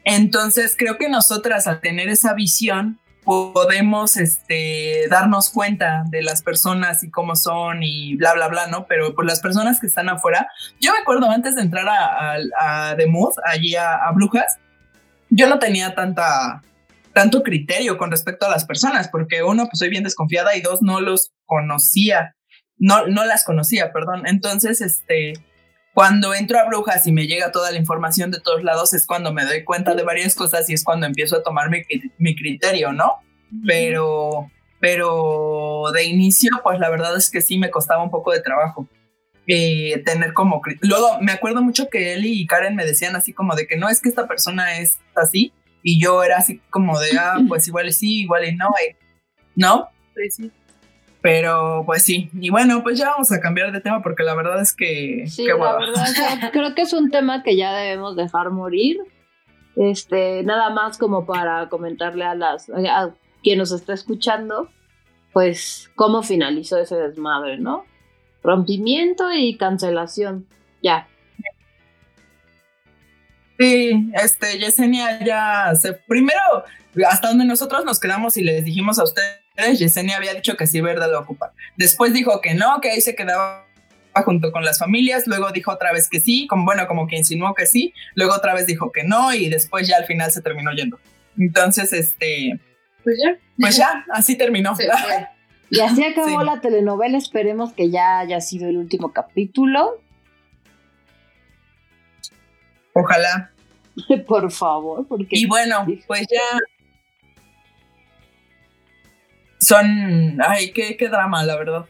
[0.04, 7.04] Entonces, creo que nosotras al tener esa visión podemos este, darnos cuenta de las personas
[7.04, 8.86] y cómo son y bla, bla, bla, ¿no?
[8.86, 10.48] Pero por las personas que están afuera,
[10.80, 14.58] yo me acuerdo antes de entrar a, a, The Mood, allí a, Brujas,
[15.28, 16.62] yo no tenía tanta,
[17.12, 20.82] tanto criterio con respecto a las personas, porque uno, pues soy bien desconfiada y dos,
[20.82, 22.34] no los conocía,
[22.78, 24.26] no, no las conocía, perdón.
[24.26, 25.34] Entonces, este,
[26.00, 29.34] cuando entro a brujas y me llega toda la información de todos lados, es cuando
[29.34, 31.82] me doy cuenta de varias cosas y es cuando empiezo a tomar mi,
[32.16, 33.16] mi criterio, ¿no?
[33.66, 38.40] Pero, pero de inicio, pues la verdad es que sí me costaba un poco de
[38.40, 38.88] trabajo.
[39.46, 40.62] Eh, tener como...
[40.80, 43.90] Luego me acuerdo mucho que Eli y Karen me decían así como de que no
[43.90, 47.88] es que esta persona es así y yo era así como de, ah, pues igual
[47.88, 48.96] y sí, igual y no, eh,
[49.54, 49.90] ¿no?
[50.14, 50.50] Pues sí.
[51.22, 54.60] Pero pues sí, y bueno, pues ya vamos a cambiar de tema porque la verdad
[54.62, 55.24] es que...
[55.26, 58.98] Sí, la verdad, creo que es un tema que ya debemos dejar morir.
[59.76, 64.68] Este, nada más como para comentarle a las a quien nos está escuchando,
[65.32, 67.84] pues cómo finalizó ese desmadre, ¿no?
[68.42, 70.46] rompimiento y cancelación.
[70.82, 71.08] Ya.
[73.58, 75.92] Sí, este, Yesenia ya se.
[75.92, 76.40] Primero,
[77.08, 80.80] hasta donde nosotros nos quedamos y les dijimos a ustedes, Yesenia había dicho que sí,
[80.80, 81.52] verdad, lo ocupa.
[81.76, 83.66] Después dijo que no, que ahí se quedaba
[84.24, 87.54] junto con las familias, luego dijo otra vez que sí, como bueno, como que insinuó
[87.54, 90.72] que sí, luego otra vez dijo que no y después ya al final se terminó
[90.72, 90.98] yendo.
[91.38, 92.58] Entonces, este,
[93.04, 94.74] pues ya, pues ya, así terminó.
[95.72, 97.16] Y así acabó la telenovela.
[97.16, 100.00] Esperemos que ya haya sido el último capítulo.
[102.92, 103.52] Ojalá.
[104.26, 105.38] Por favor, porque.
[105.38, 106.58] Y bueno, pues ya.
[109.70, 110.36] Son.
[110.44, 111.84] Ay, qué, qué drama, la verdad.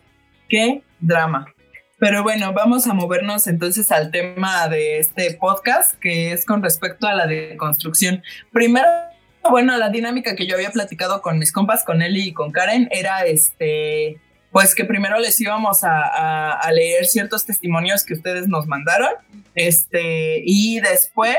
[0.51, 1.47] Qué drama.
[1.99, 7.07] Pero bueno, vamos a movernos entonces al tema de este podcast, que es con respecto
[7.07, 8.23] a la deconstrucción.
[8.53, 8.87] Primero
[9.49, 12.87] bueno, la dinámica que yo había platicado con mis compas, con Eli y con Karen,
[12.91, 14.21] era este,
[14.53, 19.13] pues que primero les íbamos a, leer ciertos testimonios que ustedes nos mandaron,
[19.55, 21.39] este, y después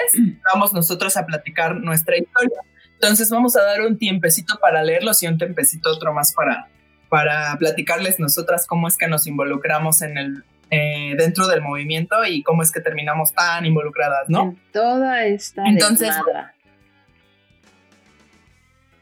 [0.51, 2.57] vamos nosotros a platicar nuestra historia.
[3.01, 6.67] Entonces vamos a dar un tiempecito para leerlos y un tiempecito otro más para,
[7.09, 12.43] para platicarles nosotras cómo es que nos involucramos en el, eh, dentro del movimiento y
[12.43, 14.43] cómo es que terminamos tan involucradas, ¿no?
[14.43, 16.13] En toda esta Entonces,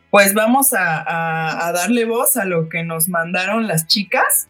[0.09, 4.47] pues vamos a, darle voz a lo que nos mandaron las chicas.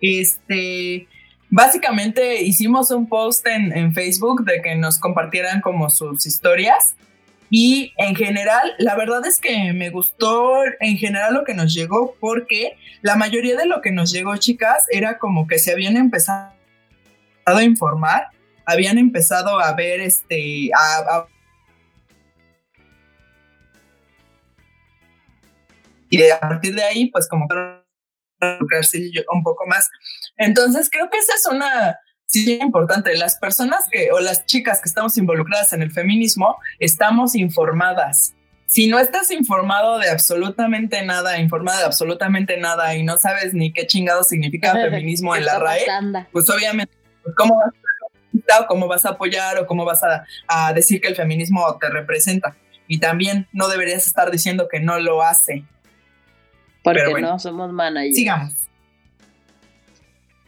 [0.00, 1.06] Este,
[1.50, 6.96] básicamente hicimos un post en, en, Facebook de que nos compartieran como sus historias.
[7.50, 12.14] Y en general, la verdad es que me gustó en general lo que nos llegó
[12.20, 16.52] porque la mayoría de lo que nos llegó, chicas, era como que se habían empezado
[17.46, 18.28] a informar,
[18.66, 21.26] habían empezado a ver este, a
[26.10, 27.46] y a partir de ahí, pues como
[28.40, 29.90] un poco más.
[30.36, 33.16] Entonces, creo que esa es una, sí, importante.
[33.16, 38.34] Las personas que, o las chicas que estamos involucradas en el feminismo, estamos informadas.
[38.66, 43.72] Si no estás informado de absolutamente nada, informada de absolutamente nada y no sabes ni
[43.72, 45.86] qué chingado significa feminismo en la RAE,
[46.30, 47.72] pues obviamente, pues, ¿cómo vas
[48.60, 51.88] a, cómo vas a apoyar o cómo vas a, a decir que el feminismo te
[51.88, 52.56] representa?
[52.86, 55.64] Y también no deberías estar diciendo que no lo hace,
[56.82, 58.16] porque no somos managers.
[58.16, 58.67] Sigamos.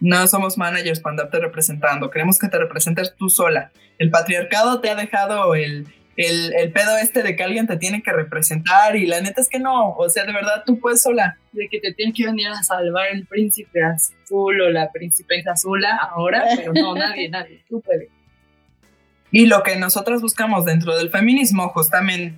[0.00, 2.10] No somos managers para andarte representando.
[2.10, 3.70] Queremos que te representes tú sola.
[3.98, 5.86] El patriarcado te ha dejado el,
[6.16, 9.58] el, pedo este de que alguien te tiene que representar y la neta es que
[9.58, 9.92] no.
[9.92, 11.38] O sea, de verdad tú puedes sola.
[11.52, 15.96] De que te tiene que venir a salvar el príncipe azul o la princesa azula
[15.96, 17.64] ahora, pero no, nadie, nadie.
[17.68, 18.08] Tú puedes.
[19.30, 22.34] Y lo que nosotros buscamos dentro del feminismo justamente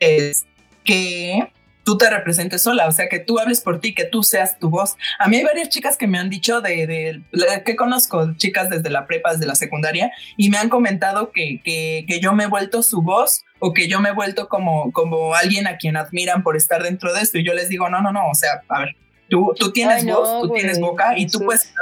[0.00, 0.46] es
[0.84, 1.52] que
[1.90, 4.70] tú te representes sola, o sea, que tú hables por ti, que tú seas tu
[4.70, 4.94] voz.
[5.18, 7.22] A mí hay varias chicas que me han dicho de, de,
[7.64, 12.04] que conozco, chicas desde la prepa, desde la secundaria, y me han comentado que, que,
[12.06, 15.34] que, yo me he vuelto su voz o que yo me he vuelto como, como
[15.34, 17.38] alguien a quien admiran por estar dentro de esto.
[17.38, 18.94] Y yo les digo, no, no, no, o sea, a ver,
[19.28, 21.74] tú, tú tienes voz, tú tienes boca y tú puedes...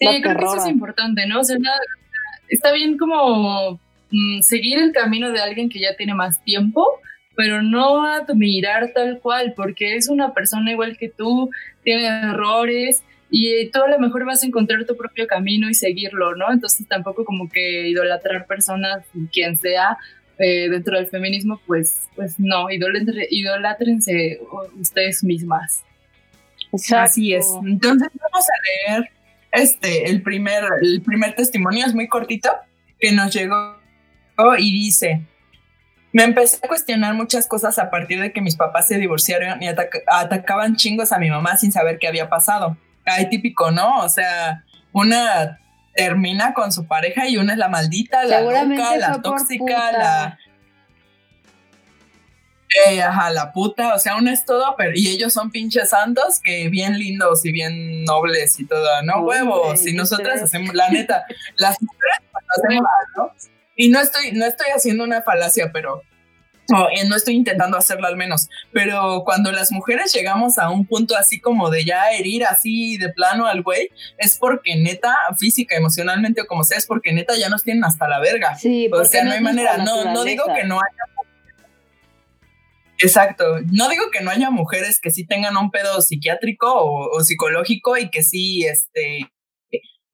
[0.00, 1.38] Sí, creo que eso es importante, ¿no?
[1.38, 1.56] O sea,
[2.48, 3.78] está bien como
[4.10, 6.84] mm, seguir el camino de alguien que ya tiene más tiempo,
[7.40, 11.48] pero no admirar tal cual, porque es una persona igual que tú,
[11.82, 16.36] tiene errores y tú a lo mejor vas a encontrar tu propio camino y seguirlo,
[16.36, 16.52] ¿no?
[16.52, 19.96] Entonces tampoco como que idolatrar personas, quien sea,
[20.36, 24.38] eh, dentro del feminismo, pues, pues no, idolátrense
[24.78, 25.82] ustedes mismas.
[26.94, 27.46] Así es.
[27.64, 29.10] Entonces vamos a leer
[29.52, 32.50] este, el primer, el primer testimonio, es muy cortito,
[32.98, 33.78] que nos llegó
[34.58, 35.22] y dice,
[36.12, 39.68] me empecé a cuestionar muchas cosas a partir de que mis papás se divorciaron y
[40.06, 42.76] atacaban chingos a mi mamá sin saber qué había pasado.
[43.04, 44.00] Ay, típico, ¿no?
[44.00, 45.60] O sea, una
[45.94, 50.38] termina con su pareja y una es la maldita, la loca, la tóxica, la
[52.86, 56.40] eh, ajá, la puta, o sea, una es todo, pero y ellos son pinches santos
[56.40, 59.22] que bien lindos y bien nobles y todo, ¿no?
[59.22, 61.24] Huevos, y nosotras hacemos, la neta,
[61.56, 62.18] las mujeres
[62.48, 63.32] hacemos, ¿no?
[63.80, 66.02] Y no estoy, no estoy haciendo una falacia, pero
[66.68, 71.16] no, no estoy intentando hacerlo al menos, pero cuando las mujeres llegamos a un punto
[71.16, 73.88] así como de ya herir así de plano al güey,
[74.18, 78.06] es porque neta, física, emocionalmente o como sea, es porque neta ya nos tienen hasta
[78.06, 78.54] la verga.
[78.54, 81.24] Sí, o sea, no hay manera, no, no digo que no haya
[82.98, 83.60] Exacto.
[83.72, 88.10] No digo que no haya mujeres que sí tengan un pedo psiquiátrico o, psicológico y
[88.10, 89.20] que sí este,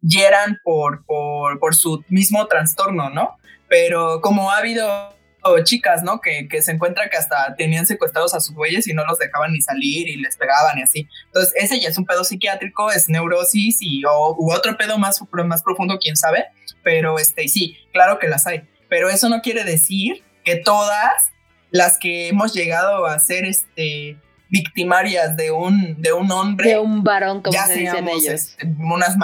[0.00, 3.37] hieran por, por, por, su mismo trastorno, ¿no?
[3.68, 5.16] Pero como ha habido
[5.64, 6.20] chicas, ¿no?
[6.20, 9.52] Que, que, se encuentran que hasta tenían secuestrados a sus güeyes y no los dejaban
[9.52, 11.09] ni salir y les pegaban y así.
[11.26, 15.20] Entonces, ese ya es un pedo psiquiátrico, es neurosis y o, u otro pedo más,
[15.44, 16.46] más profundo, quién sabe.
[16.83, 18.68] Pero este, sí, claro que las hay.
[18.88, 21.31] Pero eso no quiere decir que todas
[21.70, 27.02] las que hemos llegado a ser este victimarias de un de un hombre de un
[27.02, 29.16] varón como se dicen ellos este, unas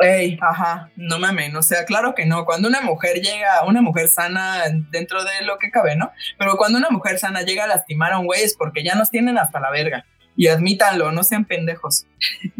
[0.00, 2.46] Ey, ajá, no mames, o sea, claro que no.
[2.46, 6.10] Cuando una mujer llega, una mujer sana dentro de lo que cabe, ¿no?
[6.38, 9.10] Pero cuando una mujer sana llega a lastimar a un güey es porque ya nos
[9.10, 10.06] tienen hasta la verga.
[10.36, 12.06] Y admítanlo, no sean pendejos.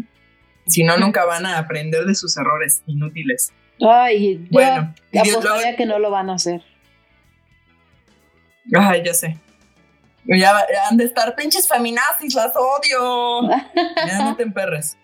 [0.67, 3.51] si no, nunca van a aprender de sus errores inútiles.
[3.81, 6.61] Ay, bueno, apostaría que no lo van a hacer.
[8.77, 9.37] Ay, ya sé.
[10.25, 10.55] Ya,
[10.87, 13.49] han de estar pinches feminazis, las odio.
[14.07, 14.97] ya no te emperres.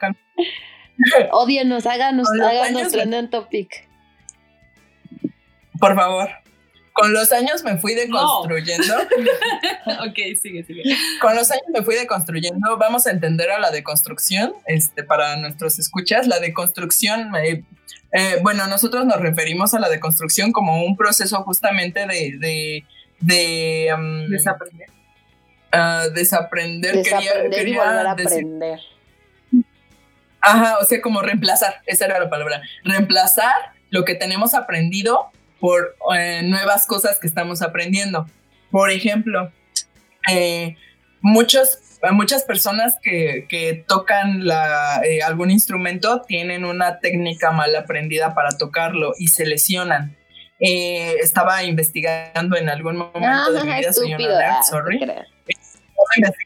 [1.32, 3.88] Odienos, háganos, háganos trending topic.
[5.80, 6.30] Por favor.
[6.94, 8.96] Con los años me fui deconstruyendo.
[10.08, 10.84] ok, sigue, sigue.
[11.22, 12.76] Con los años me fui deconstruyendo.
[12.78, 16.26] Vamos a entender a la deconstrucción, este, para nuestros escuchas.
[16.26, 17.64] La deconstrucción, eh,
[18.14, 22.84] eh, bueno, nosotros nos referimos a la deconstrucción como un proceso justamente de
[23.20, 24.90] de um, desaprender.
[25.74, 28.80] Uh, desaprender, desaprender quería, y volver a aprender.
[30.48, 33.56] Ajá, o sea, como reemplazar, esa era la palabra, reemplazar
[33.90, 38.28] lo que tenemos aprendido por eh, nuevas cosas que estamos aprendiendo.
[38.72, 39.52] Por ejemplo,
[40.32, 40.76] eh,
[41.22, 41.80] muchos,
[42.12, 48.52] muchas personas que, que tocan la, eh, algún instrumento tienen una técnica mal aprendida para
[48.58, 50.16] tocarlo y se lesionan.
[50.60, 54.98] Eh, estaba investigando en algún momento de mi vida, soy una sorry.
[54.98, 56.38] Estaba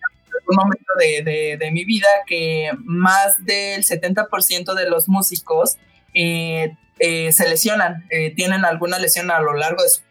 [0.51, 5.77] algún momento de, mi vida que más del 70% de los músicos
[6.13, 10.01] eh, eh, se lesionan, tienen alguna lesión a lo largo de su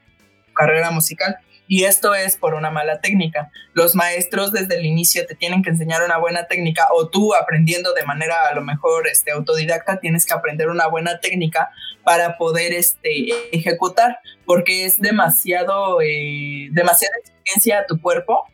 [0.54, 1.36] carrera musical.
[1.72, 3.52] Y esto es por una mala técnica.
[3.74, 7.94] Los maestros desde el inicio te tienen que enseñar una buena técnica o tú aprendiendo
[7.94, 11.70] de manera a lo mejor este, autodidacta tienes que aprender una buena técnica
[12.02, 18.48] para poder este, ejecutar, porque es demasiado, eh, demasiada experiencia a tu cuerpo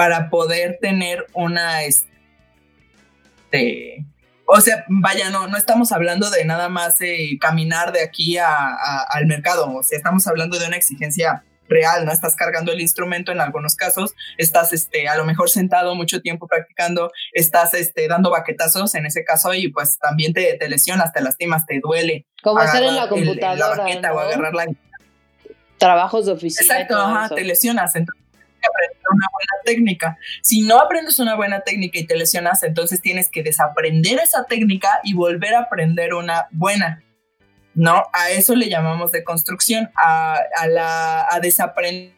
[0.00, 1.84] para poder tener una...
[1.84, 2.06] Este,
[4.46, 9.26] o sea, vaya, no, no estamos hablando de nada más eh, caminar de aquí al
[9.26, 12.12] mercado, o sea, estamos hablando de una exigencia real, ¿no?
[12.12, 16.48] Estás cargando el instrumento en algunos casos, estás este, a lo mejor sentado mucho tiempo
[16.48, 21.20] practicando, estás este, dando baquetazos en ese caso y pues también te, te lesionas, te
[21.20, 22.26] lastimas, te duele.
[22.42, 23.54] Como estar en la computadora.
[23.54, 24.64] la baqueta o agarrar la...
[25.76, 26.62] Trabajos de oficina.
[26.62, 28.19] Exacto, ajá, te lesionas, entonces
[28.60, 30.18] que aprender una buena técnica.
[30.42, 35.00] Si no aprendes una buena técnica y te lesionas, entonces tienes que desaprender esa técnica
[35.02, 37.02] y volver a aprender una buena.
[37.74, 38.04] ¿no?
[38.12, 42.12] A eso le llamamos de construcción, a, a, la, a desaprender.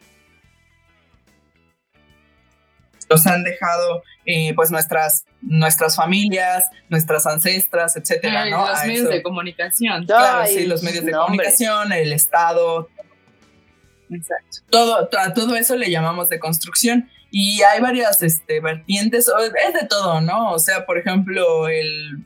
[3.09, 8.67] Nos han dejado eh, pues nuestras, nuestras familias, nuestras ancestras, etcétera, ¿no?
[8.67, 10.05] Los medios de comunicación.
[10.05, 12.89] Claro, sí, los medios de comunicación, el Estado.
[14.13, 14.57] Exacto.
[14.69, 17.09] Todo, a todo eso le llamamos de construcción.
[17.31, 20.51] Y hay varias este, vertientes, es de todo, ¿no?
[20.51, 22.23] O sea, por ejemplo, el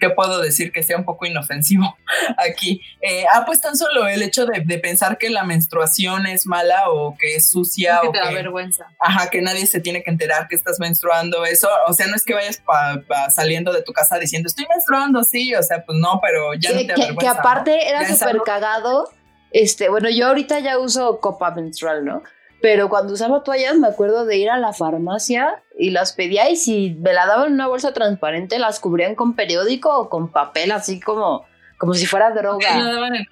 [0.00, 1.96] ¿qué puedo decir que sea un poco inofensivo
[2.38, 2.82] aquí?
[3.00, 7.16] Eh, ah, pues tan solo el hecho de, pensar que la menstruación es mala o
[7.16, 8.00] que es sucia.
[8.00, 8.86] que o te da vergüenza.
[8.98, 12.24] Ajá, que nadie se tiene que enterar que estás menstruando, eso, o sea, no es
[12.24, 12.62] que vayas
[13.28, 16.78] saliendo de tu casa diciendo, estoy menstruando, sí, o sea, pues no, pero ya no
[16.78, 19.10] te que, que aparte era súper cagado,
[19.52, 22.22] este, bueno, yo ahorita ya uso copa menstrual, ¿no?
[22.62, 26.56] Pero cuando usaba toallas me acuerdo de ir a la farmacia y las pedía y
[26.56, 30.70] si me la daban en una bolsa transparente las cubrían con periódico o con papel
[30.72, 31.46] así como,
[31.78, 32.68] como si fuera droga.
[32.76, 33.26] daban en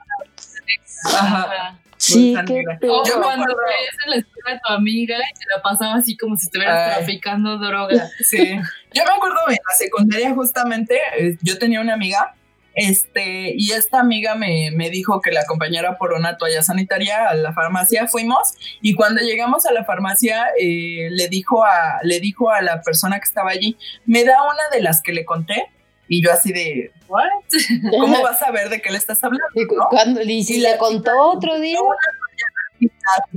[1.04, 1.78] Ajá.
[1.98, 5.96] Sí, qué O cuando veías en la escuela a tu amiga y te la pasaba
[5.96, 8.08] así como si estuvieras traficando droga.
[8.20, 8.56] Sí.
[8.94, 12.34] Yo me acuerdo en la secundaria justamente, eh, yo tenía una amiga
[12.80, 17.34] este, y esta amiga me, me, dijo que la acompañara por una toalla sanitaria a
[17.34, 22.50] la farmacia, fuimos, y cuando llegamos a la farmacia, eh, le, dijo a, le dijo
[22.50, 23.76] a la persona que estaba allí,
[24.06, 25.66] me da una de las que le conté,
[26.06, 27.24] y yo así de, ¿what?
[27.98, 30.22] ¿Cómo vas a ver de qué le estás hablando?
[30.22, 31.80] ¿Y, si le contó otro día?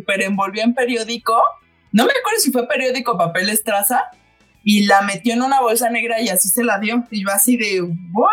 [0.05, 1.41] Pero envolvió en periódico,
[1.91, 4.11] no me acuerdo si fue periódico papel estraza,
[4.63, 7.05] y la metió en una bolsa negra y así se la dio.
[7.09, 8.29] Y yo así de, ¿what?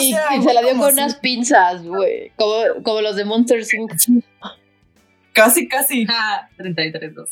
[0.00, 0.12] Y,
[0.42, 3.92] se la dio con unas pinzas, güey, como, como los de Monster Inc.
[5.32, 6.06] Casi, casi.
[6.08, 7.30] Ah, 33 2.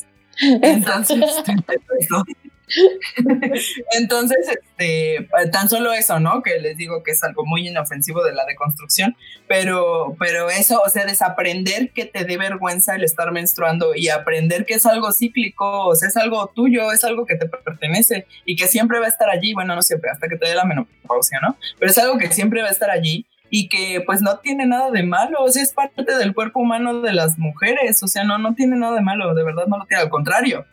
[0.62, 2.22] Entonces, 33 2.
[3.98, 6.42] Entonces, este, tan solo eso, ¿no?
[6.42, 9.16] Que les digo que es algo muy inofensivo de la deconstrucción,
[9.48, 14.64] pero, pero eso, o sea, desaprender que te dé vergüenza el estar menstruando y aprender
[14.64, 18.56] que es algo cíclico, o sea, es algo tuyo, es algo que te pertenece y
[18.56, 21.40] que siempre va a estar allí, bueno, no siempre, hasta que te dé la menopausia,
[21.40, 21.56] ¿no?
[21.78, 24.90] Pero es algo que siempre va a estar allí y que pues no tiene nada
[24.90, 28.38] de malo, o sea, es parte del cuerpo humano de las mujeres, o sea, no,
[28.38, 30.64] no tiene nada de malo, de verdad no lo tiene, al contrario.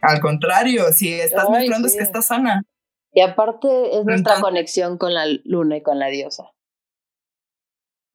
[0.00, 2.62] Al contrario, si estás mostrando es que estás sana.
[3.12, 6.52] Y aparte es nuestra conexión con la luna y con la diosa.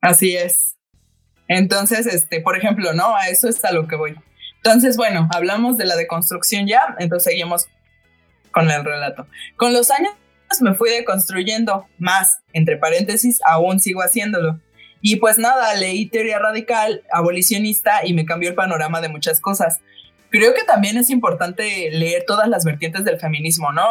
[0.02, 0.78] Así es.
[1.48, 3.16] Entonces, este, por ejemplo, ¿no?
[3.16, 4.16] A eso es a lo que voy.
[4.58, 7.68] Entonces, bueno, hablamos de la deconstrucción ya, entonces seguimos
[8.52, 9.28] con el relato.
[9.58, 10.14] Con los años
[10.60, 14.60] me fui deconstruyendo más, entre paréntesis, aún sigo haciéndolo.
[15.02, 19.80] Y pues nada, leí teoría radical, abolicionista y me cambió el panorama de muchas cosas
[20.32, 23.86] creo que también es importante leer todas las vertientes del feminismo, ¿no?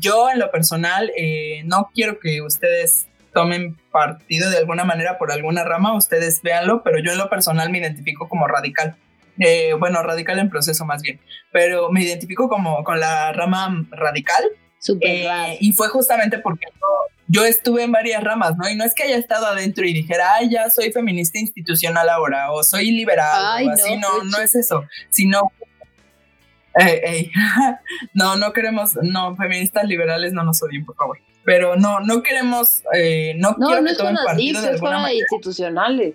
[0.00, 5.32] Yo en lo personal eh, no quiero que ustedes tomen partido de alguna manera por
[5.32, 8.96] alguna rama, ustedes véanlo, pero yo en lo personal me identifico como radical.
[9.38, 11.20] Eh, bueno, radical en proceso más bien,
[11.52, 14.44] pero me identifico como con la rama radical.
[15.00, 16.66] Eh, y fue justamente porque
[17.26, 18.68] yo, estuve en varias ramas, ¿no?
[18.68, 22.52] Y no es que haya estado adentro y dijera, ay, ya soy feminista institucional ahora,
[22.52, 25.50] o soy liberal, o así, no, no, no es eso, sino
[28.14, 31.18] no, no queremos, no, feministas liberales no nos odien, por favor.
[31.44, 35.20] Pero no, no queremos, eh, no, no, quiero no que tomen partido de alguna manera.
[35.20, 36.14] institucionales.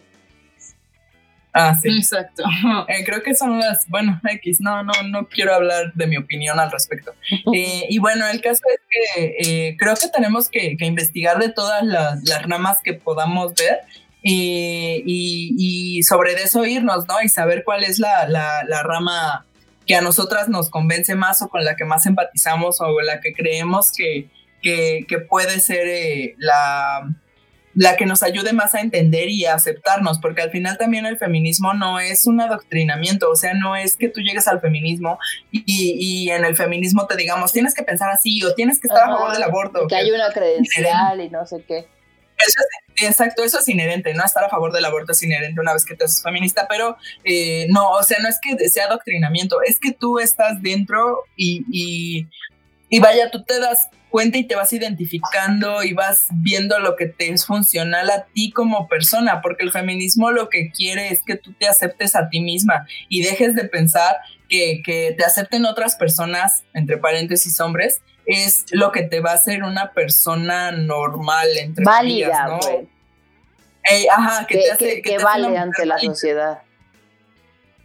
[1.53, 1.89] Ah, sí.
[1.89, 2.43] Exacto.
[2.87, 6.59] Eh, creo que son las, bueno, X, no, no, no quiero hablar de mi opinión
[6.59, 7.13] al respecto.
[7.53, 12.23] Eh, y bueno, el caso es que creo que tenemos que, investigar de todas las,
[12.47, 13.79] ramas que podamos ver
[14.21, 17.21] y, y, sobre eso irnos, ¿no?
[17.21, 19.45] Y saber cuál es la, la, la rama
[19.89, 23.33] que a nosotras nos convence más o con la que más empatizamos o la que
[23.33, 24.29] creemos que,
[24.61, 27.09] que, puede ser eh, la,
[27.73, 31.17] la que nos ayude más a entender y a aceptarnos, porque al final también el
[31.17, 35.17] feminismo no es un adoctrinamiento, o sea, no es que tú llegues al feminismo
[35.51, 39.09] y, y en el feminismo te digamos, tienes que pensar así o tienes que estar
[39.09, 39.87] a favor del aborto.
[39.87, 41.87] Que hay una credencial y no sé qué.
[42.47, 44.23] Eso es, exacto, eso es inherente, ¿no?
[44.23, 47.67] Estar a favor del aborto es inherente una vez que te haces feminista, pero eh,
[47.69, 51.65] no, o sea, no es que sea adoctrinamiento, es que tú estás dentro y,
[52.89, 57.05] y, vaya, tú te das cuenta y te vas identificando y vas viendo lo que
[57.05, 61.35] te es funcional a ti como persona, porque el feminismo lo que quiere es que
[61.35, 64.15] tú te aceptes a ti misma y dejes de pensar
[64.47, 69.35] que, que te acepten otras personas, entre paréntesis hombres, es lo que te va a
[69.35, 72.59] hacer una persona normal, entre Válida, ¿no?
[74.11, 75.01] ajá, que, te hace...
[75.01, 76.61] Que, vale ante la sociedad.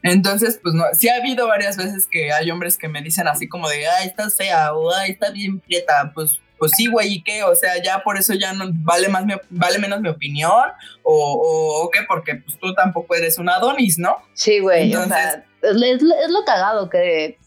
[0.03, 3.49] Entonces, pues no, sí ha habido varias veces que hay hombres que me dicen así
[3.49, 7.23] como de, ay, estás fea, o ay, está bien prieta, pues, pues sí, güey, ¿y
[7.23, 7.43] qué?
[7.43, 10.73] O sea, ya por eso ya no vale más vale menos mi opinión,
[11.03, 14.19] o, o, qué, porque pues tú tampoco eres un Adonis, ¿no?
[14.35, 17.39] Sí, güey, Entonces, es, es, lo cagado que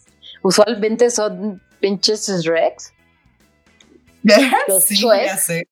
[0.42, 2.94] usualmente son pinches Rex.
[4.68, 5.68] Los sí, ya sé.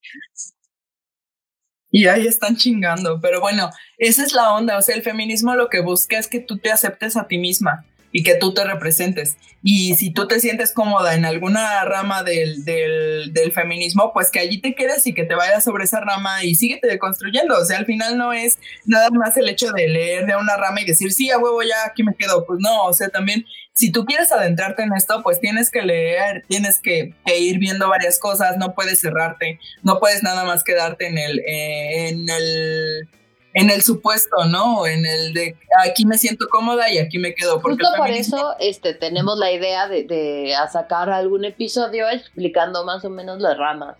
[1.91, 3.19] Y ahí están chingando.
[3.21, 4.77] Pero bueno, esa es la onda.
[4.77, 7.85] O sea, el feminismo lo que busca es que tú te aceptes a ti misma
[8.15, 9.35] y que tú te representes.
[9.61, 14.61] Y si tú te sientes cómoda en alguna rama del, del, feminismo, pues que allí
[14.61, 17.57] te quedes y que te vayas sobre esa rama y síguete deconstruyendo.
[17.59, 20.79] O sea, al final no es nada más el hecho de leer de una rama
[20.79, 22.45] y decir, sí, a huevo, ya aquí me quedo.
[22.45, 26.45] Pues no, o sea, también si tú quieres adentrarte en esto, pues tienes que leer,
[26.47, 31.17] tienes que, ir viendo varias cosas, no puedes cerrarte, no puedes nada más quedarte en
[31.17, 33.09] el, eh, en el
[33.55, 34.85] en el supuesto, ¿no?
[34.85, 37.61] En el de aquí me siento cómoda y aquí me quedo.
[37.61, 43.05] Porque Justo por eso este, tenemos la idea de, de sacar algún episodio explicando más
[43.05, 43.95] o menos las ramas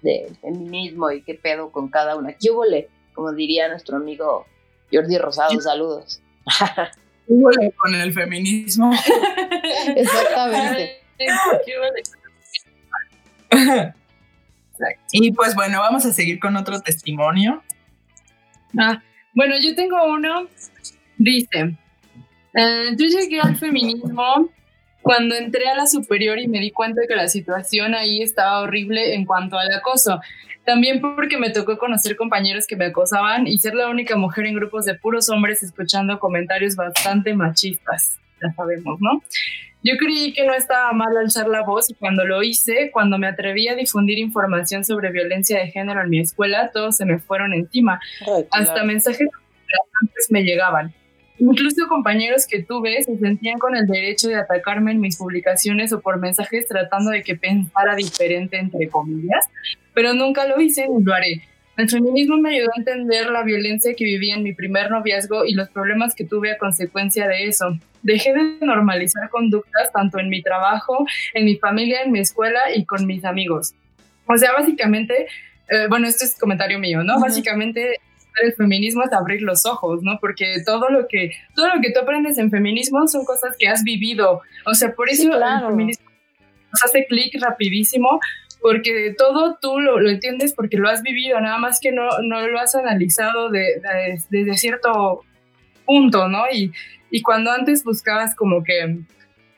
[0.00, 2.32] del feminismo y qué pedo con cada una.
[2.32, 2.48] ¿Qué
[3.14, 4.46] Como diría nuestro amigo
[4.90, 6.22] Jordi Rosado, saludos.
[7.28, 8.92] ¿Qué con el feminismo?
[9.96, 11.02] Exactamente.
[15.10, 17.62] Y pues bueno, vamos a seguir con otro testimonio.
[18.78, 19.02] Ah,
[19.34, 20.48] bueno, yo tengo uno,
[21.18, 21.76] dice,
[22.54, 24.50] eh, yo llegué al feminismo
[25.02, 29.14] cuando entré a la superior y me di cuenta que la situación ahí estaba horrible
[29.14, 30.20] en cuanto al acoso.
[30.64, 34.54] También porque me tocó conocer compañeros que me acosaban y ser la única mujer en
[34.54, 38.18] grupos de puros hombres escuchando comentarios bastante machistas.
[38.42, 39.22] Ya sabemos, ¿no?
[39.86, 43.28] Yo creí que no estaba mal alzar la voz y cuando lo hice, cuando me
[43.28, 47.54] atreví a difundir información sobre violencia de género en mi escuela, todos se me fueron
[47.54, 48.00] encima.
[48.50, 49.28] Hasta mensajes
[50.02, 50.92] antes me llegaban.
[51.38, 56.00] Incluso compañeros que tuve se sentían con el derecho de atacarme en mis publicaciones o
[56.00, 59.46] por mensajes tratando de que pensara diferente, entre comillas,
[59.94, 61.42] pero nunca lo hice ni lo haré.
[61.76, 65.52] El feminismo me ayudó a entender la violencia que viví en mi primer noviazgo y
[65.52, 67.78] los problemas que tuve a consecuencia de eso.
[68.02, 71.04] Dejé de normalizar conductas tanto en mi trabajo,
[71.34, 73.74] en mi familia, en mi escuela y con mis amigos.
[74.26, 75.26] O sea, básicamente,
[75.68, 77.20] eh, bueno, esto es comentario mío, ¿no?
[77.20, 78.00] Básicamente
[78.42, 80.18] el feminismo es abrir los ojos, ¿no?
[80.18, 83.82] Porque todo lo que todo lo que tú aprendes en feminismo son cosas que has
[83.82, 84.40] vivido.
[84.64, 86.06] O sea, por eso el feminismo
[86.72, 88.18] nos hace clic rapidísimo
[88.60, 92.58] porque todo tú lo, entiendes porque lo has vivido, nada más que no, no lo
[92.58, 95.22] has analizado desde cierto
[95.84, 96.44] punto, ¿no?
[96.52, 96.72] Y,
[97.10, 98.98] y cuando antes buscabas como que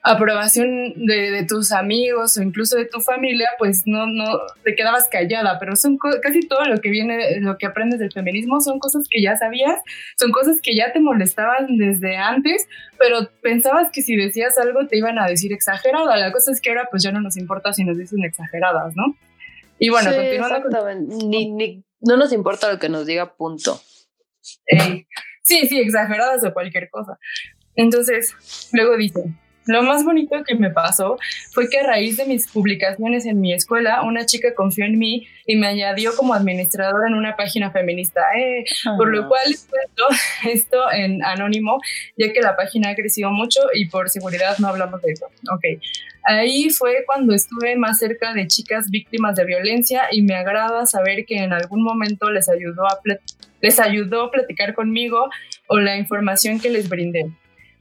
[0.02, 5.58] aprobación de, tus amigos o incluso de tu familia, pues no, no te quedabas callada,
[5.58, 9.20] pero son casi todo lo que viene, lo que aprendes del feminismo son cosas que
[9.20, 9.80] ya sabías,
[10.16, 12.68] son cosas que ya te molestaban desde antes,
[12.98, 16.16] pero pensabas que si decías algo te iban a decir exagerada.
[16.16, 19.16] La cosa es que ahora pues ya no nos importa si nos dicen exageradas, ¿no?
[19.78, 20.68] Y bueno, continuando.
[21.28, 23.80] Ni, no nos importa lo que nos diga, punto.
[25.42, 27.18] sí, sí, exageradas o cualquier cosa.
[27.74, 28.34] Entonces,
[28.72, 29.22] luego dice,
[29.68, 31.18] lo más bonito que me pasó
[31.52, 35.26] fue que a raíz de mis publicaciones en mi escuela, una chica confió en mí
[35.46, 38.64] y me añadió como administradora en una página feminista, eh,
[38.96, 39.28] por lo ah.
[39.28, 40.04] cual cuento
[40.50, 41.80] esto en anónimo,
[42.16, 45.26] ya que la página ha crecido mucho y por seguridad no hablamos de eso.
[45.52, 45.80] Ok,
[46.24, 51.26] ahí fue cuando estuve más cerca de chicas víctimas de violencia y me agrada saber
[51.26, 52.98] que en algún momento les ayudó a,
[53.60, 55.28] les ayudó a platicar conmigo
[55.66, 57.30] o la información que les brindé.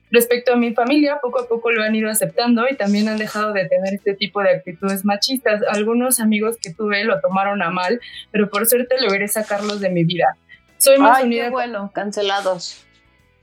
[0.10, 3.52] Respecto a mi familia, poco a poco lo han ido aceptando y también han dejado
[3.52, 5.62] de tener este tipo de actitudes machistas.
[5.70, 8.00] Algunos amigos que tuve lo tomaron a mal,
[8.32, 10.38] pero por suerte logré sacarlos de mi vida.
[10.78, 12.87] Soy más Ay, Qué bueno, cancelados.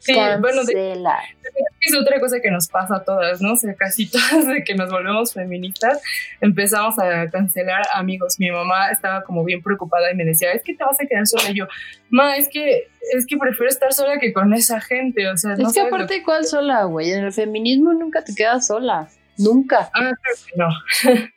[0.04, 0.60] Sí, bueno,
[1.80, 3.52] es otra cosa que nos pasa a todas, ¿no?
[3.52, 6.02] O sea, casi todas de que nos volvemos feministas
[6.42, 8.38] empezamos a cancelar amigos.
[8.38, 11.26] Mi mamá estaba como bien preocupada y me decía, es que te vas a quedar
[11.26, 11.50] sola.
[11.50, 11.66] Y yo,
[12.10, 15.72] ma, es que, es que prefiero estar sola que con esa gente, o sea, Es
[15.72, 17.10] que aparte, ¿cuál sola, güey?
[17.12, 19.90] En el feminismo nunca te quedas sola, nunca.
[19.94, 20.12] Ah,
[20.56, 20.68] no.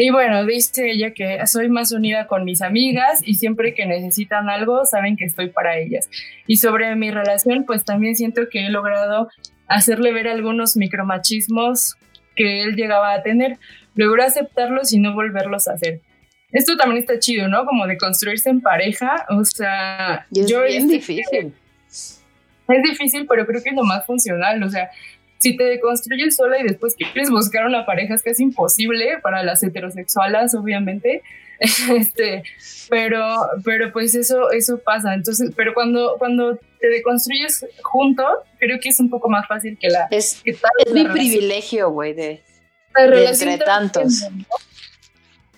[0.00, 4.48] Y bueno, dice ella que soy más unida con mis amigas y siempre que necesitan
[4.48, 6.08] algo saben que estoy para ellas.
[6.46, 9.28] Y sobre mi relación, pues también siento que he logrado
[9.66, 11.96] hacerle ver algunos micromachismos
[12.36, 13.58] que él llegaba a tener.
[13.96, 16.00] Logró aceptarlos y no volverlos a hacer.
[16.52, 17.66] Esto también está chido, ¿no?
[17.66, 19.26] Como de construirse en pareja.
[19.30, 21.52] O sea, yo es difícil.
[21.88, 24.62] Es difícil, pero creo que es lo más funcional.
[24.62, 24.90] O sea,
[25.38, 29.62] si te deconstruyes sola y después quieres buscar una pareja es casi imposible para las
[29.62, 31.22] heterosexuales, obviamente.
[31.90, 32.44] Este,
[32.88, 33.20] pero,
[33.64, 35.12] pero pues eso, eso pasa.
[35.12, 38.28] Entonces, pero cuando, cuando te deconstruyes juntos,
[38.60, 40.06] creo que es un poco más fácil que la.
[40.12, 42.44] Es, es mi privilegio, güey, de,
[42.96, 44.24] entre tantos.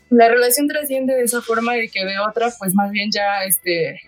[0.09, 4.01] La relación trasciende de esa forma y que de otra, pues más bien ya, este,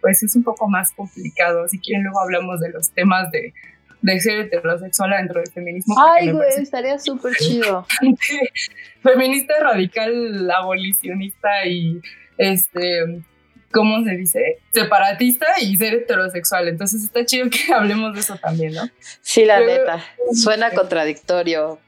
[0.00, 1.68] pues es un poco más complicado.
[1.68, 3.54] Si quieren, luego hablamos de los temas de
[4.02, 5.94] de ser heterosexual dentro del feminismo.
[5.98, 7.86] Ay, güey, estaría súper chido.
[9.02, 12.00] Feminista radical, abolicionista y
[12.38, 13.22] este,
[13.70, 14.58] ¿cómo se dice?
[14.72, 16.68] Separatista y ser heterosexual.
[16.68, 18.88] Entonces está chido que hablemos de eso también, ¿no?
[19.20, 20.04] Sí, la neta.
[20.32, 21.78] Suena contradictorio,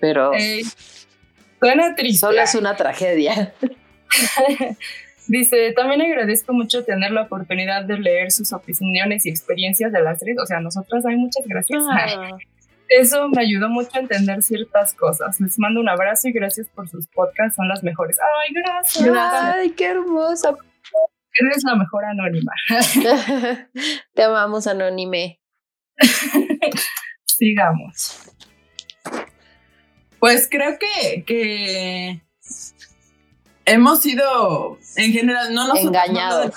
[0.00, 0.32] pero.
[1.60, 2.18] suena triste.
[2.18, 3.54] Solo es una tragedia.
[5.26, 10.18] Dice, también agradezco mucho tener la oportunidad de leer sus opiniones y experiencias de las
[10.18, 10.36] tres.
[10.42, 11.82] O sea, nosotras hay muchas gracias.
[11.90, 12.30] Ah.
[12.88, 15.40] Eso me ayudó mucho a entender ciertas cosas.
[15.40, 18.18] Les mando un abrazo y gracias por sus podcasts, son las mejores.
[18.20, 19.08] Ay, gracias.
[19.08, 20.54] Ay, qué hermosa.
[21.32, 22.52] Eres la mejor anónima.
[24.14, 25.40] Te amamos, anónime.
[27.24, 28.30] Sigamos.
[30.20, 32.23] Pues creo que, que
[33.64, 36.54] hemos sido, en general, no nos engañados.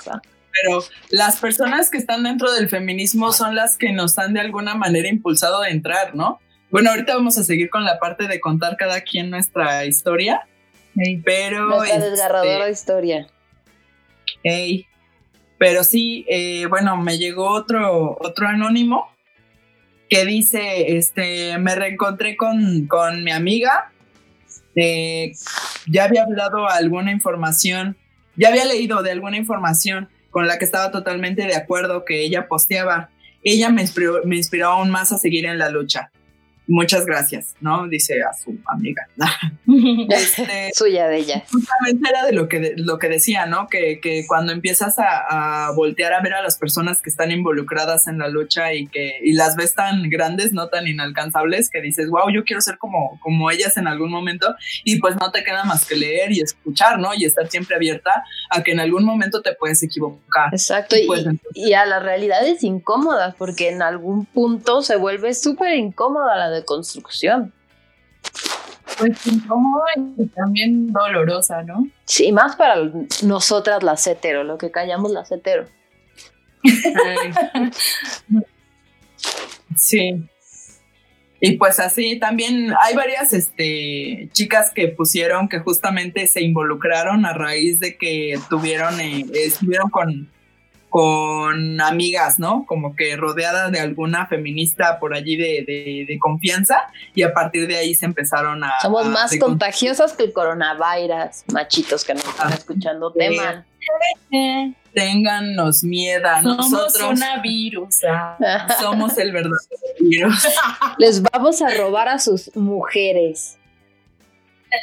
[0.52, 4.74] pero las personas que están dentro del feminismo son las que nos han de alguna
[4.74, 6.40] manera impulsado a entrar, ¿no?
[6.70, 10.46] Bueno, ahorita vamos a seguir con la parte de contar cada quien nuestra historia,
[11.24, 11.66] Pero.
[11.66, 13.26] Nuestra este, desgarradora historia.
[14.42, 14.86] Ey.
[15.58, 19.10] Pero sí, eh, bueno, me llegó otro, otro anónimo
[20.08, 23.92] que dice, este, me reencontré con, con mi amiga,
[24.80, 25.32] eh,
[25.86, 27.96] ya había hablado alguna información,
[28.36, 32.48] ya había leído de alguna información con la que estaba totalmente de acuerdo que ella
[32.48, 33.10] posteaba.
[33.42, 33.84] Ella me
[34.24, 36.10] me inspiró aún más a seguir en la lucha
[36.68, 37.88] muchas gracias, ¿no?
[37.88, 39.08] Dice a su amiga.
[40.10, 41.44] este, Suya de ella.
[41.50, 43.66] Justamente era de lo que, lo que decía, ¿no?
[43.68, 48.18] Que, que cuando empiezas a, voltear a ver a las personas que están involucradas en
[48.18, 52.30] la lucha y que y las ves tan grandes, no tan inalcanzables, que dices, wow,
[52.30, 54.54] yo quiero ser como, como ellas en algún momento,
[54.84, 57.14] y pues no te queda más que leer y escuchar, ¿no?
[57.14, 60.48] Y estar siempre abierta a que en algún momento te puedes equivocar.
[60.52, 61.08] Exacto, y,
[61.54, 66.57] y a las realidades incómodas, porque en algún punto se vuelve súper incómoda la de
[66.64, 67.52] construcción.
[68.98, 69.84] Pues incómoda
[70.16, 71.88] y también dolorosa, ¿no?
[72.04, 72.90] Sí, más para
[73.22, 75.66] nosotras las hetero, lo que callamos las hetero.
[79.76, 80.28] sí.
[81.40, 87.32] Y pues así también hay varias este, chicas que pusieron que justamente se involucraron a
[87.32, 90.28] raíz de que tuvieron, eh, estuvieron con
[90.88, 92.64] con amigas, ¿no?
[92.66, 97.94] Como que rodeada de alguna feminista por allí de, confianza y a partir de ahí
[97.94, 98.72] se empezaron a...
[98.82, 103.64] Somos más contagiosas que el coronavirus, machitos que nos están escuchando tema.
[104.94, 107.10] Téngannos miedo, somos nosotros.
[107.10, 108.00] una virus.
[108.80, 109.58] Somos el verdadero
[110.00, 110.48] virus.
[110.98, 113.58] Les vamos a robar a sus mujeres.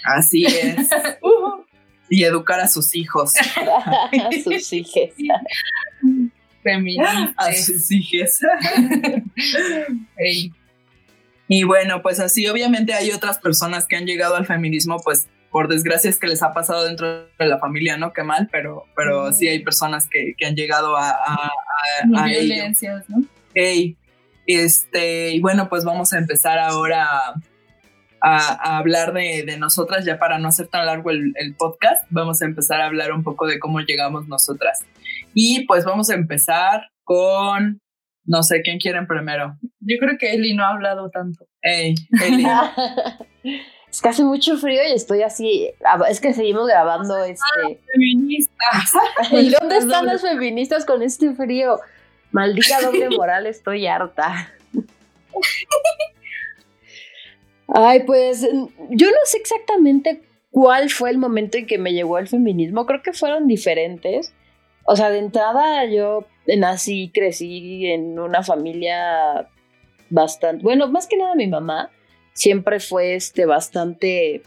[0.06, 0.90] Así es.
[2.10, 3.34] y educar a sus hijos.
[3.58, 4.10] a
[4.44, 5.10] sus hijos.
[7.38, 8.40] A sus hijos.
[11.48, 15.68] Y bueno, pues así obviamente hay otras personas que han llegado al feminismo, pues por
[15.68, 18.14] desgracia es que les ha pasado dentro de la familia, ¿no?
[18.14, 21.12] Qué mal, pero, pero sí hay personas que, han llegado a...
[21.12, 21.52] a,
[22.16, 23.24] a, violencias, ¿no?
[24.48, 27.36] este, y bueno, pues vamos a empezar ahora
[28.22, 32.82] a, hablar de, nosotras, ya para no hacer tan largo el, podcast, vamos a empezar
[32.82, 34.84] a hablar un poco de cómo llegamos nosotras.
[35.38, 37.82] Y pues vamos a empezar con,
[38.24, 39.58] no sé, ¿quién quieren primero?
[39.82, 41.46] Yo creo que Eli no ha hablado tanto.
[41.62, 42.46] Ey, Eli.
[43.92, 45.70] es que hace mucho frío y estoy así,
[46.10, 47.42] es que seguimos grabando este...
[47.66, 48.94] Ah, feministas.
[49.32, 51.82] ¿Y dónde están las feministas con este frío?
[52.32, 54.54] Maldita doble moral, estoy harta.
[57.68, 62.30] Ay, pues yo no sé exactamente cuál fue el momento en que me llegó el
[62.30, 62.86] feminismo.
[62.86, 64.34] Creo que fueron diferentes.
[64.86, 66.26] O sea, de entrada yo
[66.58, 69.50] nací, crecí en una familia
[70.10, 71.90] bastante, bueno, más que nada mi mamá
[72.34, 74.44] siempre fue este bastante,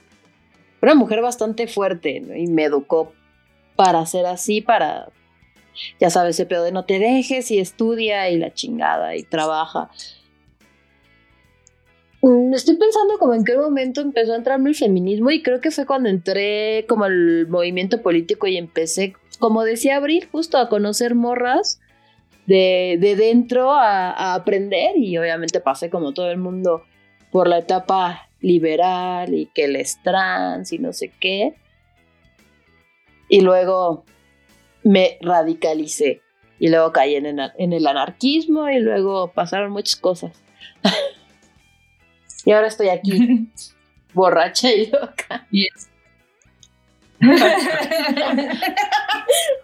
[0.80, 3.12] una mujer bastante fuerte y me educó
[3.74, 5.09] para ser así, para,
[5.99, 9.91] ya sabes, ese pedo de no te dejes y estudia y la chingada y trabaja.
[12.20, 15.70] Mm, estoy pensando como en qué momento empezó a entrarme el feminismo y creo que
[15.70, 21.14] fue cuando entré como al movimiento político y empecé, como decía Abril, justo a conocer
[21.14, 21.80] morras
[22.47, 26.84] de, de dentro, a, a, aprender y obviamente pasé como todo el mundo
[27.30, 31.55] por la etapa liberal y que les trans y no sé qué.
[33.28, 34.05] Y luego
[34.82, 36.22] me radicalicé
[36.59, 40.43] y luego caí en en el anarquismo y luego pasaron muchas cosas.
[42.45, 43.51] Y ahora estoy aquí,
[44.14, 45.47] borracha y loca.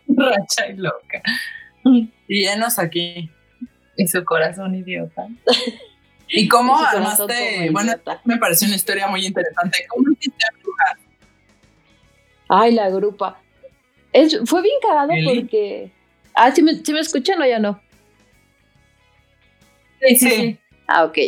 [0.06, 1.22] Borracha y loca.
[1.84, 3.30] Y llenos aquí.
[3.96, 5.28] Y su corazón idiota.
[6.28, 7.70] ¿Y cómo armaste?
[7.70, 7.92] Bueno,
[8.24, 9.86] me pareció una historia muy interesante.
[9.88, 10.98] ¿Cómo hiciste a bruja?
[12.48, 13.40] Ay, la grupa.
[14.46, 15.92] fue bien cagado porque.
[16.34, 17.80] Ah, ¿sí me, me escuchan o ya no?
[20.00, 20.58] Sí, sí.
[20.88, 21.18] Ah, ok.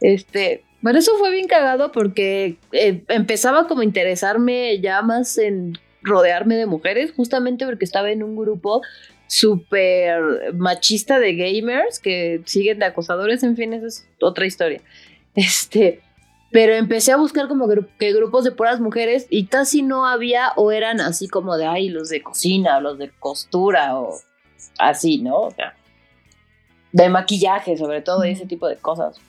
[0.00, 5.78] Este, bueno, eso fue bien cagado porque eh, empezaba como a interesarme ya más en
[6.02, 8.82] rodearme de mujeres, justamente porque estaba en un grupo
[9.26, 14.80] súper machista de gamers que siguen de acosadores, en fin, esa es otra historia.
[15.34, 16.00] Este,
[16.50, 20.72] pero empecé a buscar como que grupos de puras mujeres y casi no había o
[20.72, 24.18] eran así como de, ay, los de cocina, los de costura o
[24.78, 25.42] así, ¿no?
[25.42, 25.76] O sea,
[26.90, 29.20] de maquillaje sobre todo, ese tipo de cosas.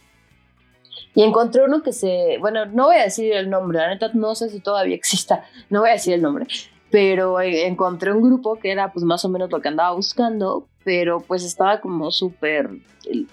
[1.15, 4.35] Y encontré uno que se, bueno, no voy a decir el nombre, la neta no
[4.35, 6.47] sé si todavía exista, no voy a decir el nombre,
[6.91, 11.19] pero encontré un grupo que era pues más o menos lo que andaba buscando, pero
[11.19, 12.69] pues estaba como súper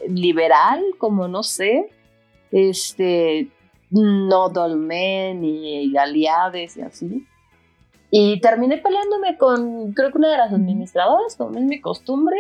[0.09, 1.91] liberal, como no sé,
[2.51, 3.49] este,
[3.91, 7.27] no dolmen y aliades y así.
[8.11, 12.37] Y terminé peleándome con, creo que una de las administradoras, como es mi costumbre.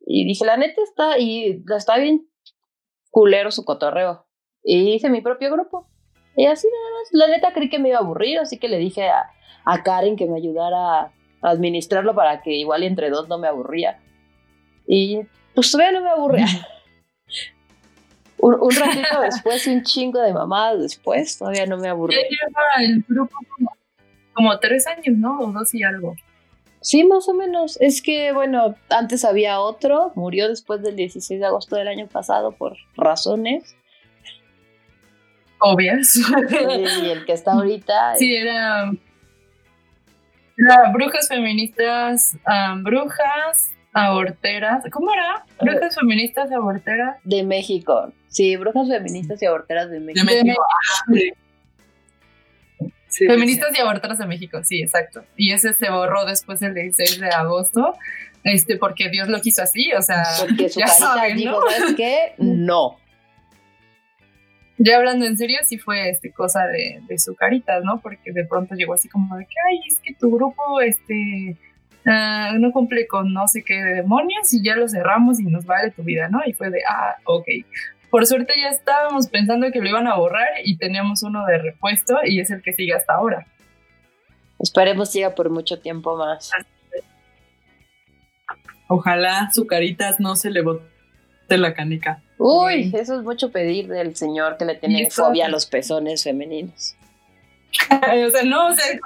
[0.00, 2.29] Y dije, la neta está, y está bien
[3.10, 4.26] culero su cotorreo.
[4.62, 5.88] Y hice mi propio grupo.
[6.36, 7.08] Y así nada más.
[7.12, 9.30] La neta creí que me iba a aburrir, así que le dije a,
[9.64, 13.98] a Karen que me ayudara a administrarlo para que igual entre dos no me aburría.
[14.86, 15.20] Y
[15.54, 16.46] pues todavía no me aburría.
[18.38, 22.20] un, ratito después, un chingo de mamadas después, todavía no me aburría.
[22.22, 23.36] Ya lleva el grupo
[24.32, 25.38] como, tres años, ¿no?
[25.40, 26.14] O dos y algo.
[26.80, 27.78] Sí, más o menos.
[27.80, 32.52] Es que, bueno, antes había otro, murió después del 16 de agosto del año pasado
[32.52, 33.76] por razones
[35.60, 36.16] obvias.
[37.02, 38.14] y el que está ahorita.
[38.18, 38.90] Sí, era
[40.92, 42.36] brujas feministas,
[42.82, 44.84] brujas aborteras.
[44.90, 45.44] ¿Cómo era?
[45.60, 47.16] Brujas feministas aborteras.
[47.24, 48.12] De México.
[48.28, 50.26] Sí, brujas feministas y aborteras de México.
[53.10, 55.24] Feministas y aborteras de México, sí, exacto.
[55.36, 57.96] Y ese se borró después del 16 de agosto,
[58.44, 60.24] este, porque Dios lo quiso así, o sea.
[60.38, 61.60] Porque su ya saben, ¿no?
[61.68, 62.34] ¿sabes qué?
[62.38, 62.96] No.
[64.82, 68.00] Ya hablando en serio, sí fue este, cosa de, de su carita, ¿no?
[68.00, 71.58] Porque de pronto llegó así como de que, ay, es que tu grupo, este,
[72.06, 75.90] uh, no cumple con no sé qué demonios y ya lo cerramos y nos vale
[75.90, 76.40] tu vida, ¿no?
[76.46, 77.46] Y fue de, ah, ok.
[78.10, 82.18] Por suerte ya estábamos pensando que lo iban a borrar y teníamos uno de repuesto
[82.24, 83.46] y es el que sigue hasta ahora.
[84.58, 86.50] Esperemos siga por mucho tiempo más.
[88.88, 90.84] Ojalá su caritas no se le bote
[91.48, 92.20] la canica.
[92.38, 96.96] Uy, eso es mucho pedir del señor que le tiene fobia a los pezones femeninos.
[97.90, 98.98] o sea, no, o sea,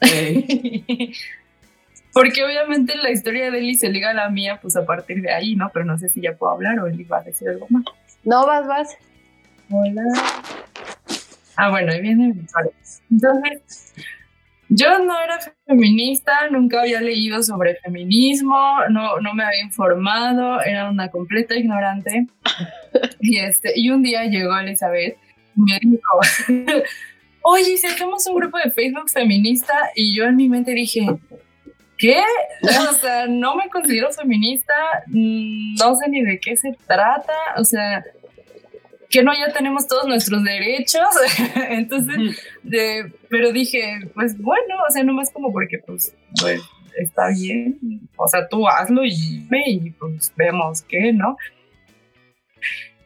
[2.12, 5.32] Porque obviamente la historia de Eli se liga a la mía, pues a partir de
[5.32, 5.70] ahí, ¿no?
[5.72, 7.84] Pero no sé si ya puedo hablar o Eli va a decir algo más.
[8.24, 8.96] No, vas, vas.
[9.70, 10.02] Hola.
[11.56, 12.34] Ah, bueno, ahí viene
[13.10, 13.94] Entonces,
[14.68, 20.88] yo no era feminista, nunca había leído sobre feminismo, no, no me había informado, era
[20.88, 22.26] una completa ignorante.
[23.20, 25.16] y, este, y un día llegó Elizabeth
[25.56, 26.20] y me dijo,
[27.42, 31.06] oye, si hacemos un grupo de Facebook feminista, y yo en mi mente dije,
[32.00, 32.22] ¿qué?
[32.90, 34.74] O sea, no me considero feminista,
[35.06, 38.02] mm, no sé ni de qué se trata, o sea,
[39.10, 41.08] que no ya tenemos todos nuestros derechos.
[41.68, 46.62] Entonces, de, pero dije, pues bueno, o sea, nomás como porque pues, pues
[46.96, 47.78] está bien,
[48.16, 51.36] o sea, tú hazlo y ve y pues vemos qué, ¿no?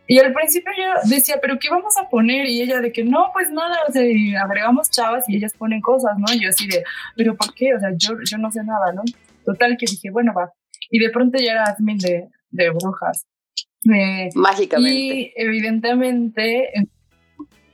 [0.07, 2.47] Y al principio yo decía, pero ¿qué vamos a poner?
[2.47, 4.03] Y ella de que no, pues nada, o sea,
[4.43, 6.27] agregamos chavas y ellas ponen cosas, ¿no?
[6.35, 6.85] Y yo así de,
[7.17, 7.75] pero ¿por qué?
[7.75, 9.03] O sea, yo, yo no sé nada, ¿no?
[9.45, 10.53] Total que dije, bueno, va.
[10.91, 13.27] Y de pronto ya era admin de, de brujas.
[14.35, 14.95] mágicamente.
[14.95, 16.71] Y evidentemente,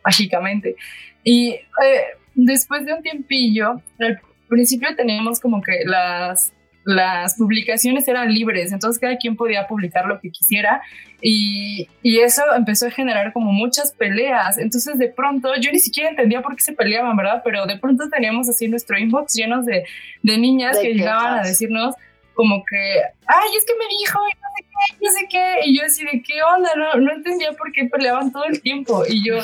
[0.04, 0.76] mágicamente.
[1.24, 2.04] Y eh,
[2.34, 6.52] después de un tiempillo, al principio teníamos como que las
[6.84, 10.80] las publicaciones eran libres, entonces cada quien podía publicar lo que quisiera
[11.20, 14.56] y, y, eso empezó a generar como muchas peleas.
[14.56, 17.42] Entonces de pronto yo ni siquiera entendía por qué se peleaban, ¿verdad?
[17.44, 19.84] Pero de pronto teníamos así nuestro inbox llenos de,
[20.22, 21.94] de niñas que llegaban a decirnos
[22.34, 25.78] como que, ay, es que me dijo y no sé qué, no sé qué, y
[25.78, 29.04] yo así de qué onda, no, no entendía por qué peleaban todo el tiempo.
[29.06, 29.36] Y yo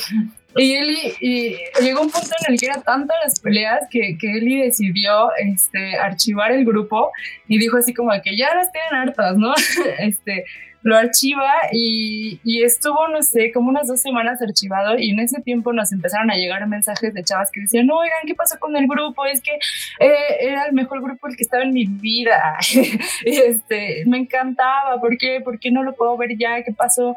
[0.56, 4.38] y Eli y llegó un punto en el que era tantas las peleas que, que
[4.38, 7.12] Eli decidió este, archivar el grupo
[7.46, 9.52] y dijo así como que ya las tienen hartas, ¿no?
[9.98, 10.44] este,
[10.82, 15.42] lo archiva y, y, estuvo, no sé, como unas dos semanas archivado y en ese
[15.42, 18.76] tiempo nos empezaron a llegar mensajes de chavas que decían, no, oigan, ¿qué pasó con
[18.76, 19.26] el grupo?
[19.26, 19.50] Es que
[19.98, 22.56] eh, era el mejor grupo el que estaba en mi vida.
[23.24, 25.40] este, me encantaba, ¿por qué?
[25.40, 26.62] ¿Por qué no lo puedo ver ya?
[26.62, 27.16] ¿Qué pasó?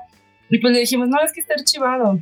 [0.50, 2.20] Y pues le dijimos, no, es que está archivado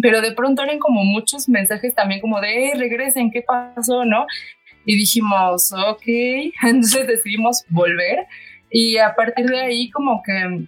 [0.00, 4.04] pero de pronto eran como muchos mensajes también como de, hey, regresen, ¿qué pasó?
[4.04, 4.26] ¿No?
[4.84, 6.02] Y dijimos, ok,
[6.62, 8.26] entonces decidimos volver
[8.70, 10.66] y a partir de ahí como que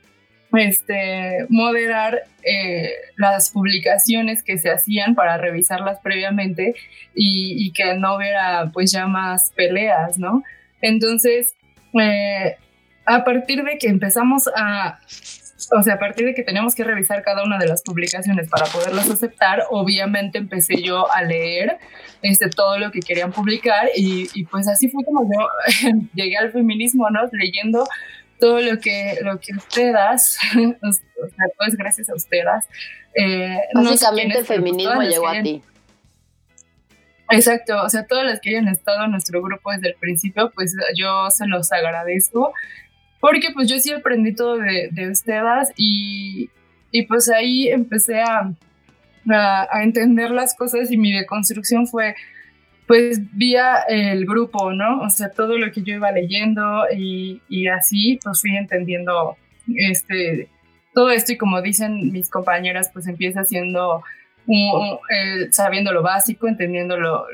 [0.59, 6.75] este, moderar eh, las publicaciones que se hacían para revisarlas previamente
[7.15, 10.43] y, que no hubiera pues ya más peleas, ¿no?
[10.81, 11.55] Entonces,
[12.01, 12.57] eh,
[13.07, 14.99] a partir de que empezamos a
[15.77, 18.67] o sea, a partir de que teníamos que revisar cada una de las publicaciones para
[18.67, 21.79] poderlas aceptar, obviamente empecé yo a leer
[22.23, 25.49] este, todo lo que querían publicar y, y pues así fue como yo
[26.15, 27.21] llegué al feminismo, ¿no?
[27.33, 27.87] Leyendo
[28.39, 30.39] todo lo que, lo que ustedes,
[30.83, 32.65] o sea, pues gracias a ustedes.
[33.15, 35.63] Eh, Básicamente el feminismo llegó a ti.
[37.33, 40.75] Exacto, o sea, todas las que hayan estado en nuestro grupo desde el principio, pues
[40.97, 42.53] yo se los agradezco
[43.21, 46.51] porque pues yo sí aprendí todo de, de ustedes y,
[46.91, 48.53] y pues ahí empecé a,
[49.29, 52.15] a, entender las cosas y mi deconstrucción fue
[52.87, 55.03] pues vía el grupo, ¿no?
[55.03, 59.37] O sea, todo lo que yo iba leyendo y, y así pues fui entendiendo
[59.77, 60.49] este,
[60.93, 64.03] todo esto y como dicen mis compañeras, pues empieza siendo
[64.49, 67.27] eh, sabiendo lo básico, entendiendo lo,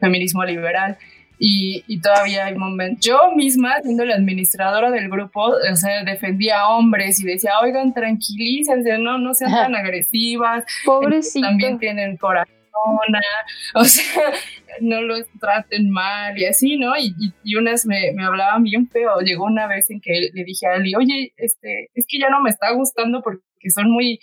[0.00, 0.98] feminismo liberal.
[1.38, 6.68] Y, todavía hay momentos, yo misma, siendo la administradora del grupo, o sea, defendía a
[6.70, 10.64] hombres y decía, oigan, tranquilícense, no, no sean tan agresivas.
[10.84, 11.46] Pobrecito.
[11.46, 12.54] También tienen corazón,
[13.74, 14.32] o sea,
[14.80, 16.96] no los traten mal y así, ¿no?
[16.96, 19.20] Y, y, unas me, me, hablaban bien feo.
[19.20, 22.40] Llegó una vez en que le dije a Eli, oye, este, es que ya no
[22.40, 24.20] me está gustando porque son muy,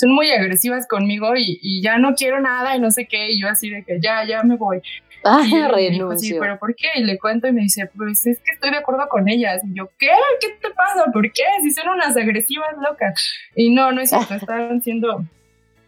[0.00, 3.48] son muy agresivas conmigo y, ya no quiero nada y no sé qué, y yo
[3.48, 4.80] así de que ya, ya me voy.
[5.24, 5.42] Ah,
[5.74, 6.38] renuncio.
[6.40, 6.88] pero ¿por qué?
[6.96, 9.62] Y le cuento y me dice, pues es que estoy de acuerdo con ellas.
[9.64, 10.08] Y yo, ¿qué?
[10.40, 11.10] ¿Qué te pasa?
[11.12, 11.44] ¿Por qué?
[11.62, 13.30] Si son unas agresivas locas.
[13.54, 15.24] Y no, no es cierto, estaban siendo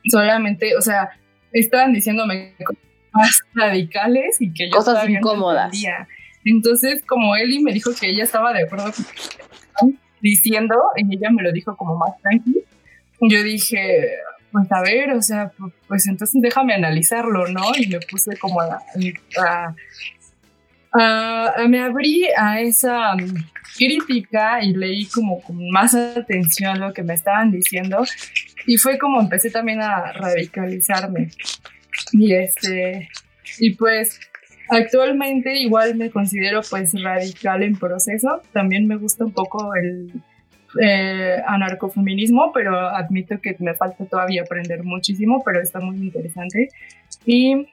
[0.04, 1.10] solamente, o sea,
[1.52, 5.72] estaban diciéndome cosas más radicales y que yo cosas incómodas.
[6.44, 8.90] Entonces, como Eli me dijo que ella estaba de acuerdo
[9.74, 12.60] con diciendo, y ella me lo dijo como más tranquilo,
[13.20, 14.10] yo dije,
[14.52, 15.50] pues a ver, o sea,
[15.88, 17.62] pues, entonces déjame analizarlo, ¿no?
[17.76, 18.82] Y me puse como a,
[20.92, 23.34] a, me abrí a esa mm,
[23.76, 28.04] crítica y leí como con más atención lo que me estaban diciendo
[28.66, 31.30] y fue como empecé también a radicalizarme
[32.12, 33.08] y este
[33.58, 34.20] y pues
[34.68, 40.12] actualmente igual me considero pues radical en proceso también me gusta un poco el
[40.80, 46.68] eh, anarcofeminismo, pero admito que me falta todavía aprender muchísimo, pero está muy interesante.
[47.26, 47.66] Y,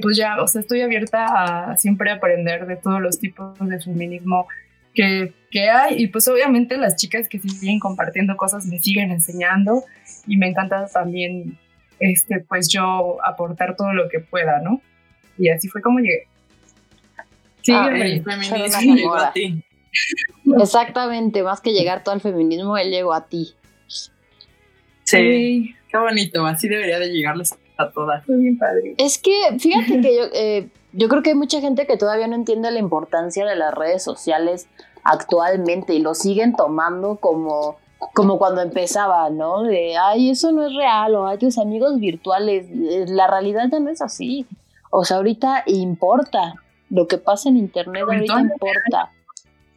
[0.00, 4.46] pues ya, o sea, estoy abierta a siempre aprender de todos los tipos de feminismo
[4.94, 9.84] que, que, hay y pues obviamente las chicas que siguen compartiendo cosas me siguen enseñando
[10.26, 11.56] y me encanta también
[12.00, 14.80] este pues yo aportar todo lo que pueda, ¿no?
[15.38, 16.26] Y así fue como llegué.
[17.62, 19.62] Sí, ah, el feminismo llegó a ti.
[20.60, 23.54] Exactamente, más que llegar todo al feminismo, él llegó a ti.
[25.04, 28.28] Sí, qué bonito, así debería de llegarles a todas.
[28.28, 28.94] Muy bien padre.
[28.98, 32.34] Es que, fíjate que yo, eh, yo creo que hay mucha gente que todavía no
[32.34, 34.68] entiende la importancia de las redes sociales
[35.02, 37.78] actualmente y lo siguen tomando como,
[38.14, 39.62] como cuando empezaba, ¿no?
[39.62, 42.66] De, ay, eso no es real, o hay tus amigos virtuales.
[42.70, 44.46] Eh, la realidad ya no es así.
[44.90, 46.54] O sea, ahorita importa.
[46.88, 49.12] Lo que pasa en internet ahorita importa.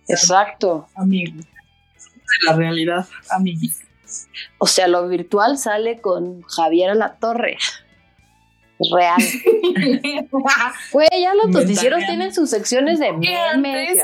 [0.08, 0.88] Exacto.
[0.95, 1.45] Amigos.
[1.45, 3.80] De la realidad, amigos.
[4.58, 7.58] O sea, lo virtual sale con Javier a la torre.
[8.91, 9.22] Real.
[10.91, 13.97] Güey, ya los noticieros tienen sus secciones de memes.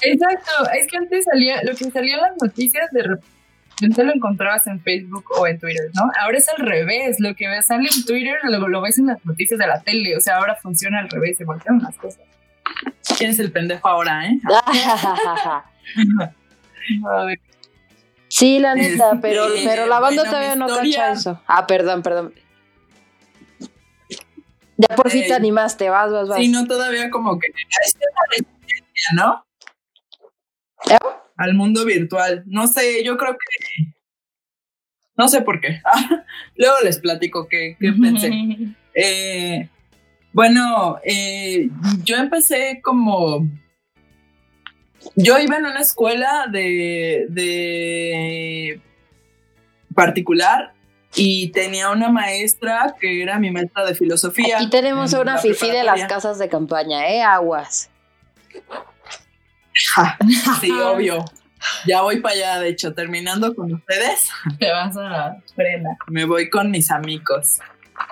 [0.00, 3.37] Exacto, es que antes salía, lo que salía en las noticias de repente
[3.80, 6.10] lo encontrabas en Facebook o en Twitter, ¿no?
[6.20, 9.58] Ahora es al revés, lo que sale en Twitter luego lo ves en las noticias
[9.58, 12.20] de la tele, o sea, ahora funciona al revés, se voltean las cosas.
[13.16, 14.38] ¿Quién es el pendejo ahora, eh?
[18.28, 21.40] sí, la neta, este, pero, pero la banda todavía no cacha eso.
[21.46, 22.34] Ah, perdón, perdón.
[24.76, 26.38] Ya por fin te eh, animaste, vas, vas, vas.
[26.38, 27.48] Sí, no, todavía como que
[29.14, 29.44] ¿no?
[30.88, 30.98] ¿Eh?
[31.38, 32.42] Al mundo virtual.
[32.46, 33.84] No sé, yo creo que.
[35.16, 35.80] No sé por qué.
[36.56, 38.30] Luego les platico qué, qué pensé.
[38.94, 39.68] Eh,
[40.32, 41.70] bueno, eh,
[42.04, 43.48] yo empecé como...
[45.14, 48.80] Yo iba en una escuela de, de
[49.94, 50.74] particular
[51.14, 54.60] y tenía una maestra que era mi maestra de filosofía.
[54.62, 57.22] Y tenemos una fifi de las casas de campaña, ¿eh?
[57.22, 57.90] Aguas.
[60.60, 61.24] sí, obvio.
[61.86, 64.28] Ya voy para allá, de hecho, terminando con ustedes.
[64.58, 65.96] Te vas a frena.
[66.06, 67.58] Me voy con mis amigos.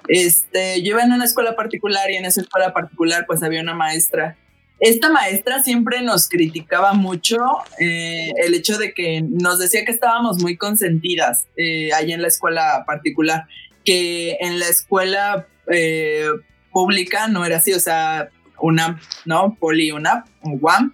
[0.09, 3.75] Este, yo iba en una escuela particular y en esa escuela particular pues había una
[3.75, 4.37] maestra.
[4.79, 7.39] Esta maestra siempre nos criticaba mucho
[7.81, 12.29] eh, el hecho de que nos decía que estábamos muy consentidas eh, ahí en la
[12.29, 13.47] escuela particular,
[13.85, 16.29] que en la escuela eh,
[16.73, 18.29] pública no era así, o sea,
[18.61, 19.57] una, ¿no?
[19.59, 20.93] Poli, una, un UAM,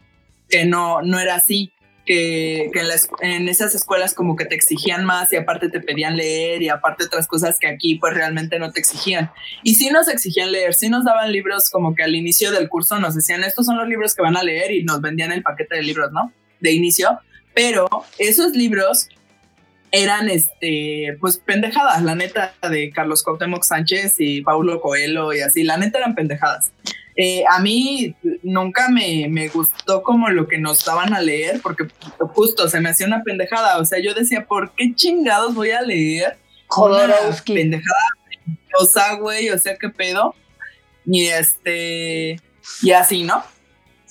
[0.52, 1.72] que no, no era así
[2.04, 2.70] que,
[3.22, 7.04] en, esas escuelas como que te exigían más y aparte te pedían leer y aparte
[7.04, 9.30] otras cosas que aquí pues realmente no te exigían.
[9.62, 12.98] Y sí nos exigían leer, sí nos daban libros como que al inicio del curso
[13.00, 15.76] nos decían estos son los libros que van a leer y nos vendían el paquete
[15.76, 16.32] de libros, ¿no?
[16.60, 17.18] De inicio,
[17.54, 17.88] pero
[18.18, 19.08] esos libros
[19.90, 25.64] eran este pues pendejadas, la neta de Carlos Cuauhtémoc Sánchez y Paulo Coelho y así,
[25.64, 26.72] la neta eran pendejadas.
[27.16, 31.86] Eh, a mí nunca me, me, gustó como lo que nos daban a leer, porque
[32.34, 33.78] justo se me hacía una pendejada.
[33.78, 36.38] O sea, yo decía, ¿por qué chingados voy a leer?
[36.68, 37.54] Jodorowsky.
[37.54, 38.06] Pendejada,
[38.80, 40.34] o sea, güey, o sea, ¿qué pedo?
[41.04, 42.40] Y este,
[42.82, 43.44] y así, ¿no?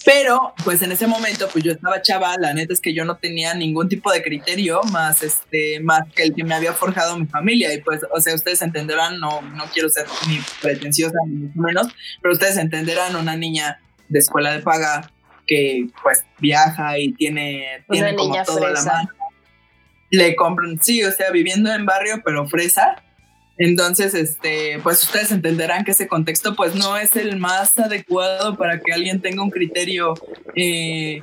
[0.03, 3.17] Pero, pues en ese momento, pues yo estaba chava, la neta es que yo no
[3.17, 7.27] tenía ningún tipo de criterio más, este, más que el que me había forjado mi
[7.27, 7.73] familia.
[7.73, 11.87] Y pues, o sea, ustedes entenderán, no, no quiero ser ni pretenciosa ni mucho menos,
[12.21, 13.79] pero ustedes entenderán una niña
[14.09, 15.11] de escuela de paga
[15.45, 19.09] que pues viaja y tiene, tiene como todo la mano.
[20.09, 23.01] Le compran, sí, o sea, viviendo en barrio, pero fresa
[23.63, 28.79] entonces, este, pues ustedes entenderán que ese contexto pues no es el más adecuado para
[28.79, 30.15] que alguien tenga un criterio
[30.55, 31.21] eh,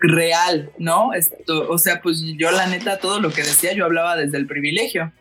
[0.00, 1.12] real, ¿no?
[1.14, 4.46] Esto, o sea, pues yo la neta todo lo que decía yo hablaba desde el
[4.46, 5.12] privilegio.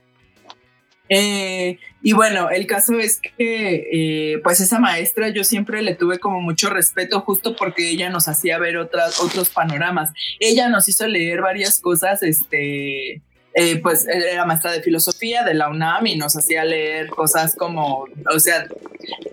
[1.10, 6.20] Eh, y bueno, el caso es que eh, pues esa maestra yo siempre le tuve
[6.20, 10.12] como mucho respeto justo porque ella nos hacía ver otras, otros panoramas.
[10.40, 13.24] Ella nos hizo leer varias cosas, este,
[13.56, 18.08] eh, pues era maestra de filosofía de la UNAM y nos hacía leer cosas como,
[18.34, 18.68] o sea,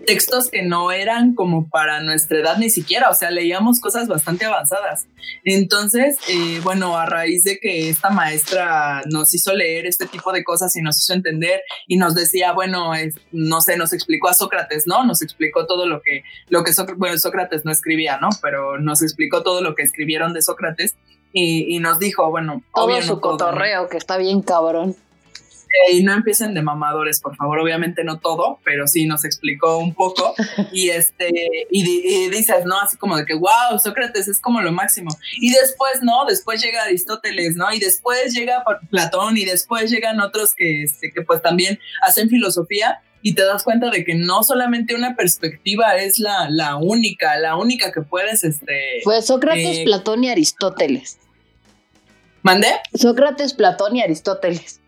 [0.05, 4.45] textos que no eran como para nuestra edad ni siquiera, o sea, leíamos cosas bastante
[4.45, 5.07] avanzadas.
[5.43, 10.43] Entonces, eh, bueno, a raíz de que esta maestra nos hizo leer este tipo de
[10.43, 12.91] cosas y nos hizo entender y nos decía, bueno,
[13.31, 15.03] no sé, nos explicó a Sócrates, ¿no?
[15.03, 18.29] Nos explicó todo lo que, lo que Sócrates, bueno, Sócrates no escribía, ¿no?
[18.41, 20.95] Pero nos explicó todo lo que escribieron de Sócrates
[21.33, 24.95] y, nos dijo, bueno, todo su cotorreo, que está bien cabrón.
[25.91, 27.59] Y no empiecen de mamadores, por favor.
[27.59, 30.33] Obviamente no todo, pero sí nos explicó un poco.
[30.71, 31.31] y este,
[31.69, 32.79] y, dices, ¿no?
[32.79, 35.15] Así como de que, wow, Sócrates es como lo máximo.
[35.39, 36.25] Y después, ¿no?
[36.25, 37.71] Después llega Aristóteles, ¿no?
[37.73, 43.01] Y después llega Platón y después llegan otros que, este, que pues también hacen filosofía
[43.21, 47.55] y te das cuenta de que no solamente una perspectiva es la, la única, la
[47.55, 49.01] única que puedes, este...
[49.03, 51.19] Pues Sócrates, eh, Platón y Aristóteles.
[52.43, 52.67] ¿Mandé?
[52.93, 54.81] Sócrates, Platón y Aristóteles.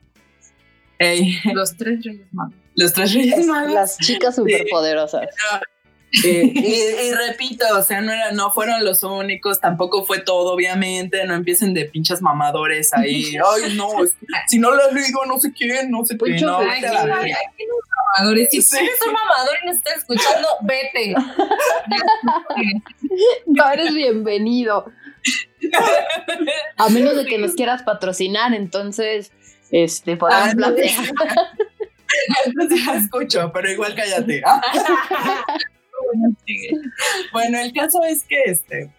[1.54, 2.54] Los tres reyes magos.
[2.76, 3.74] Los tres reyes magos.
[3.74, 5.28] Las chicas superpoderosas.
[6.12, 11.34] y, repito, o sea, no, era, no fueron los únicos, tampoco fue todo, obviamente, no
[11.34, 13.90] empiecen de pinches mamadores ahí, ay, no,
[14.48, 16.84] si no lo has leído, no sé quién, no sé qué, no, ay,
[18.16, 18.78] mamadores, si sí.
[18.78, 21.16] eres un mamador y no estás escuchando, vete.
[23.48, 24.86] no eres bienvenido.
[26.78, 29.32] A menos de que nos quieras patrocinar, entonces,
[29.72, 31.14] este, podemos ah, plantear.
[32.54, 34.44] No escucho, pero igual cállate.
[37.34, 38.92] bueno, el caso es que este,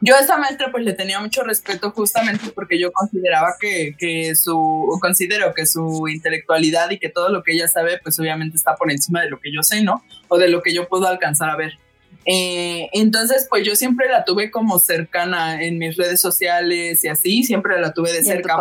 [0.00, 4.34] yo a esa maestra pues le tenía mucho respeto justamente porque yo consideraba que, que
[4.34, 8.76] su, considero que su intelectualidad y que todo lo que ella sabe pues obviamente está
[8.76, 10.04] por encima de lo que yo sé, ¿no?
[10.28, 11.78] O de lo que yo puedo alcanzar a ver.
[12.26, 17.44] Eh, entonces, pues yo siempre la tuve como cercana en mis redes sociales y así,
[17.44, 18.56] siempre la tuve de cerca.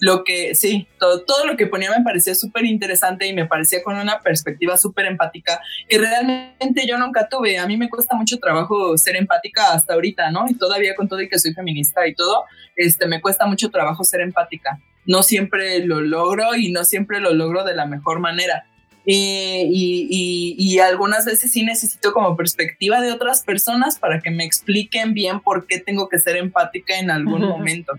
[0.00, 3.82] lo que, sí, todo, todo lo que ponía me parecía súper interesante y me parecía
[3.82, 7.58] con una perspectiva súper empática que realmente yo nunca tuve.
[7.58, 10.44] A mí me cuesta mucho trabajo ser empática hasta ahorita, ¿no?
[10.48, 12.44] Y todavía con todo y que soy feminista y todo,
[12.76, 14.78] este, me cuesta mucho trabajo ser empática.
[15.06, 18.66] No siempre lo logro y no siempre lo logro de la mejor manera.
[19.06, 24.44] Eh, y, y, algunas veces sí necesito como perspectiva de otras personas para que me
[24.44, 27.92] expliquen bien por qué tengo que ser empática en algún momento.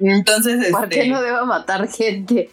[0.00, 2.48] Entonces, ¿por qué este no debo matar gente?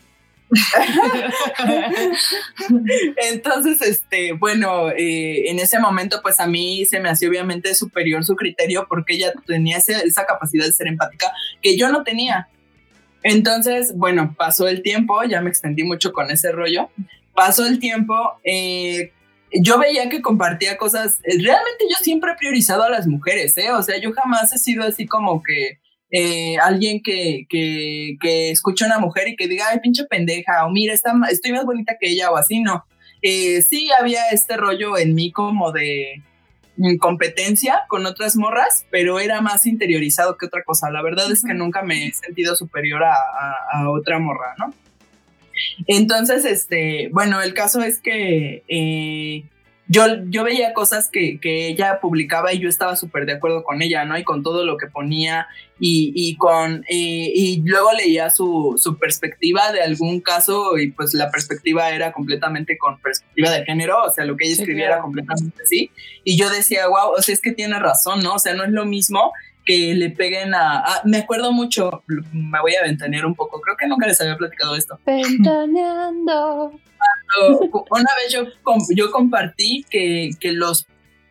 [3.31, 8.25] Entonces, este, bueno, eh, en ese momento, pues a mí se me hacía obviamente superior
[8.25, 11.31] su criterio porque ella tenía esa capacidad de ser empática
[11.61, 12.47] que yo no tenía.
[13.23, 16.91] Entonces, bueno, pasó el tiempo, ya me extendí mucho con ese rollo,
[17.35, 19.11] pasó el tiempo, eh,
[19.51, 23.71] yo veía que compartía cosas, eh, realmente yo siempre he priorizado a las mujeres, ¿eh?
[23.71, 25.79] O sea, yo jamás he sido así como que
[26.11, 30.65] eh, alguien que, que, que escucha a una mujer y que diga, ay, pinche pendeja,
[30.65, 32.85] o mira, está, estoy más bonita que ella, o así, no.
[33.21, 36.23] sí había este rollo en mí como de
[36.77, 40.89] mm, competencia con otras morras, pero era más interiorizado que otra cosa.
[40.89, 43.15] La verdad es que nunca me he sentido superior a,
[43.73, 44.73] a otra morra, ¿no?
[45.87, 49.43] Entonces, este, bueno, el caso es que eh,
[49.87, 53.83] yo, yo veía cosas que, que, ella publicaba y yo estaba súper de acuerdo con
[53.83, 54.17] ella, ¿no?
[54.17, 55.47] Y con todo lo que ponía
[55.79, 61.29] y, y con, y luego leía su, su, perspectiva de algún caso y pues la
[61.29, 65.61] perspectiva era completamente con perspectiva de género, o sea, lo que ella escribía era completamente
[65.61, 65.91] así.
[66.23, 68.35] Y yo decía, wow, o sea, es que tiene razón, ¿no?
[68.35, 69.33] O sea, no es lo mismo
[69.65, 73.87] que le peguen a, Me acuerdo mucho, me voy a ventanear un poco, creo que
[73.87, 74.99] nunca les había platicado esto.
[75.05, 76.79] Ventaneando.
[77.89, 78.43] una vez yo,
[78.95, 80.85] yo compartí que, que los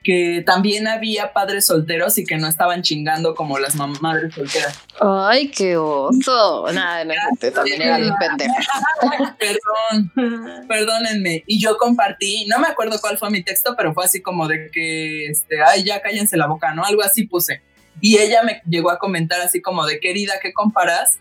[0.05, 4.78] que también había padres solteros y que no estaban chingando como las madres solteras.
[5.01, 6.66] Ay, qué oso.
[6.72, 7.14] Nada, no,
[7.53, 8.55] también era un pendejo.
[9.39, 11.43] Perdón, perdónenme.
[11.47, 14.70] Y yo compartí, no me acuerdo cuál fue mi texto, pero fue así como de
[14.70, 16.85] que, este, ay, ya cállense la boca, ¿no?
[16.85, 17.62] Algo así puse.
[18.01, 21.18] Y ella me llegó a comentar así como de, querida, ¿qué comparas?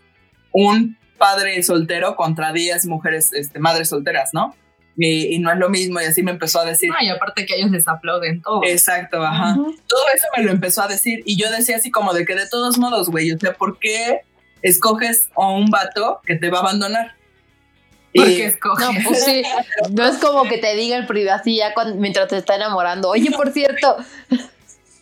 [0.52, 4.54] Un padre soltero contra 10 mujeres, este, madres solteras, ¿no?
[4.96, 6.90] y, no es lo mismo y así me empezó a decir.
[6.96, 8.62] Ay, aparte que ellos les aplauden todo.
[8.64, 9.54] Exacto, ajá.
[9.54, 12.48] Todo eso me lo empezó a decir y yo decía así como de que de
[12.48, 14.20] todos modos, güey, o sea, ¿por qué
[14.62, 17.12] escoges a un vato que te va a abandonar?
[18.14, 18.86] Porque escoges.
[18.86, 19.42] No, pues sí,
[19.90, 23.10] no es como que te diga el privado así ya mientras te está enamorando.
[23.10, 23.96] Oye, por cierto,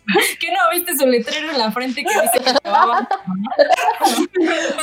[0.40, 2.54] ¿Qué no viste su letrero en la frente que dice que?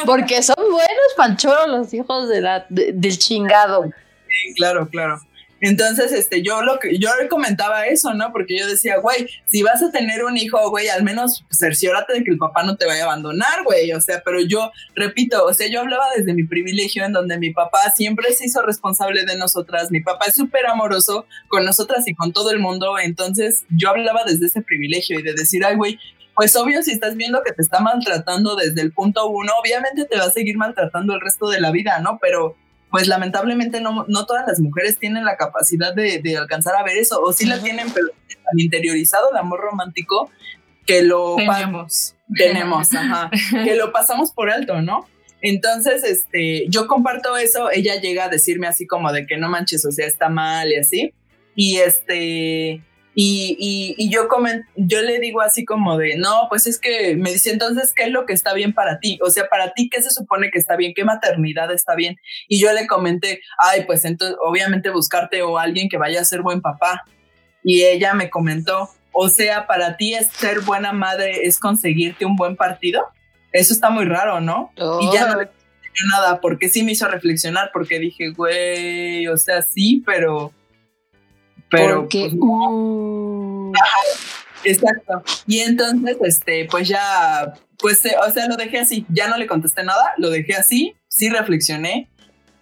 [0.05, 3.91] Porque son buenos panchoros los hijos de la, del chingado.
[4.29, 5.19] Sí, claro, claro.
[5.61, 8.31] Entonces, este, yo lo que yo comentaba eso, ¿no?
[8.31, 12.23] Porque yo decía, güey, si vas a tener un hijo, güey, al menos cerciórate de
[12.23, 13.91] que el papá no te vaya a abandonar, güey.
[13.91, 17.51] O sea, pero yo repito, o sea, yo hablaba desde mi privilegio en donde mi
[17.51, 19.91] papá siempre se hizo responsable de nosotras.
[19.91, 22.97] Mi papá es súper amoroso con nosotras y con todo el mundo.
[22.99, 25.99] Entonces, yo hablaba desde ese privilegio y de decir, ay, güey,
[26.35, 30.17] pues obvio, si estás viendo que te está maltratando desde el punto uno, obviamente te
[30.17, 32.17] va a seguir maltratando el resto de la vida, ¿no?
[32.21, 32.55] Pero
[32.91, 36.97] pues lamentablemente no, no todas las mujeres tienen la capacidad de, de alcanzar a ver
[36.97, 40.31] eso, o sí la tienen, pero tan interiorizado el amor romántico
[40.85, 43.29] que lo tenemos, tenemos, ajá,
[43.63, 45.07] que lo pasamos por alto, ¿no?
[45.41, 49.85] Entonces, este, yo comparto eso, ella llega a decirme así como de que no manches,
[49.85, 51.13] o sea, está mal y así,
[51.55, 52.81] y este,
[53.15, 54.27] y, y, yo,
[54.75, 58.11] yo le digo así como de, no, pues es que me dice entonces, ¿qué es
[58.11, 59.19] lo que está bien para ti?
[59.21, 60.93] O sea, para ti, ¿qué se supone que está bien?
[60.95, 62.17] ¿Qué maternidad está bien?
[62.47, 66.41] Y yo le comenté, ay, pues entonces, obviamente buscarte o alguien que vaya a ser
[66.41, 67.03] buen papá.
[67.63, 72.35] Y ella me comentó, o sea, para ti es ser buena madre es conseguirte un
[72.35, 73.05] buen partido.
[73.51, 74.71] Eso está muy raro, ¿no?
[75.01, 75.49] Y ya no le
[76.11, 80.53] nada, porque sí me hizo reflexionar, porque dije, güey, o sea, sí, pero
[81.69, 83.71] pero pues, uh.
[84.63, 85.23] exacto.
[85.47, 89.05] Y entonces, este, pues ya, pues, eh, o sea, lo dejé así.
[89.09, 90.95] Ya no le contesté nada, lo dejé así.
[91.07, 92.09] Sí reflexioné.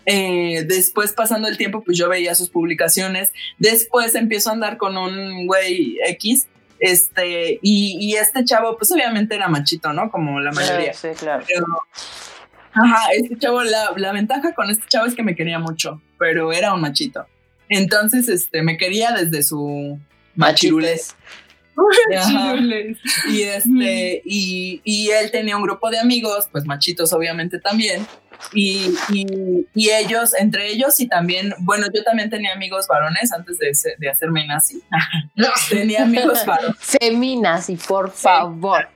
[0.06, 3.32] Eh, después, pasando el tiempo, pues yo veía sus publicaciones.
[3.58, 6.48] Después empiezo a andar con un güey X.
[6.80, 10.12] Este, y, este chavo, pues obviamente era machito, ¿no?
[10.12, 10.94] Como la mayoría.
[10.94, 11.44] Sí, claro.
[12.74, 16.54] ajá, este chavo, la, la ventaja con este chavo es que me quería mucho, pero
[16.54, 17.26] era un machito.
[17.70, 20.00] Entonces, este, me quería desde su
[20.36, 21.16] machirules.
[23.30, 28.08] y este, y, y, él tenía un grupo de amigos, pues machitos obviamente también.
[28.54, 28.96] Y,
[29.74, 34.10] y, ellos, entre ellos y también, bueno, yo también tenía amigos varones antes de, de
[34.10, 34.82] hacerme nazi.
[35.70, 36.78] tenía amigos varones.
[36.80, 38.90] Feminazi, por favor.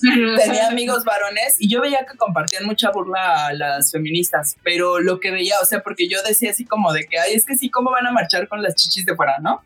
[0.00, 5.20] Tenía amigos varones y yo veía que compartían mucha burla a las feministas, pero lo
[5.20, 7.70] que veía, o sea, porque yo decía así como de que, ay, es que sí,
[7.70, 9.62] ¿cómo van a marchar con las chichis de fuera, no?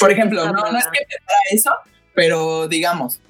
[0.00, 1.72] Por ejemplo, no, no es que para eso,
[2.14, 3.20] pero digamos,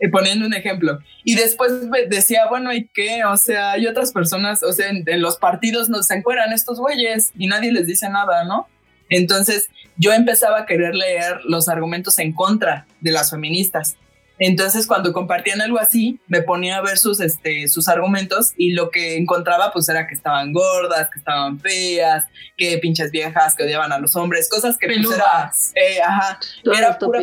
[0.00, 0.98] eh, poniendo un ejemplo.
[1.24, 1.72] Y después
[2.08, 3.24] decía, bueno, ¿y qué?
[3.24, 7.48] O sea, hay otras personas, o sea, en, los partidos nos encueran estos güeyes y
[7.48, 8.68] nadie les dice nada, ¿no?
[9.10, 13.96] Entonces yo empezaba a querer leer los argumentos en contra de las feministas
[14.38, 18.90] entonces, cuando compartían algo así, me ponía a ver sus, este, sus argumentos y lo
[18.90, 22.24] que encontraba, pues, era que estaban gordas, que estaban feas,
[22.56, 26.98] que pinches viejas, que odiaban a los hombres, cosas que pues, era, eh, ajá, era
[26.98, 27.20] pura,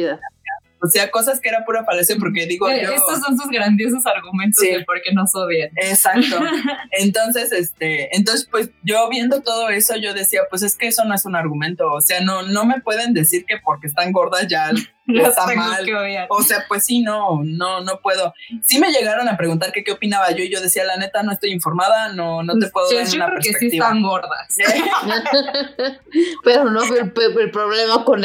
[0.86, 4.62] o sea, cosas que era pura falacia porque digo eh, Estos son sus grandiosos argumentos
[4.62, 5.70] de por qué nos odian.
[5.75, 6.39] Exacto.
[6.91, 11.16] entonces, este, entonces pues yo viendo todo eso yo decía, pues es que eso no
[11.16, 14.71] es un argumento, o sea, no no me pueden decir que porque están gordas ya
[15.07, 15.86] está mal.
[16.29, 18.33] O sea, pues sí, no, no, no puedo.
[18.63, 21.32] Sí me llegaron a preguntar que qué opinaba yo y yo decía, la neta, no
[21.32, 23.59] estoy informada, no, no te puedo dar una perspectiva.
[23.59, 24.57] sí están gordas.
[26.43, 28.24] Pero no el, el problema con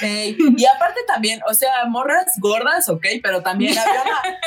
[0.00, 3.74] y aparte también, o sea, morras gordas, ok, pero también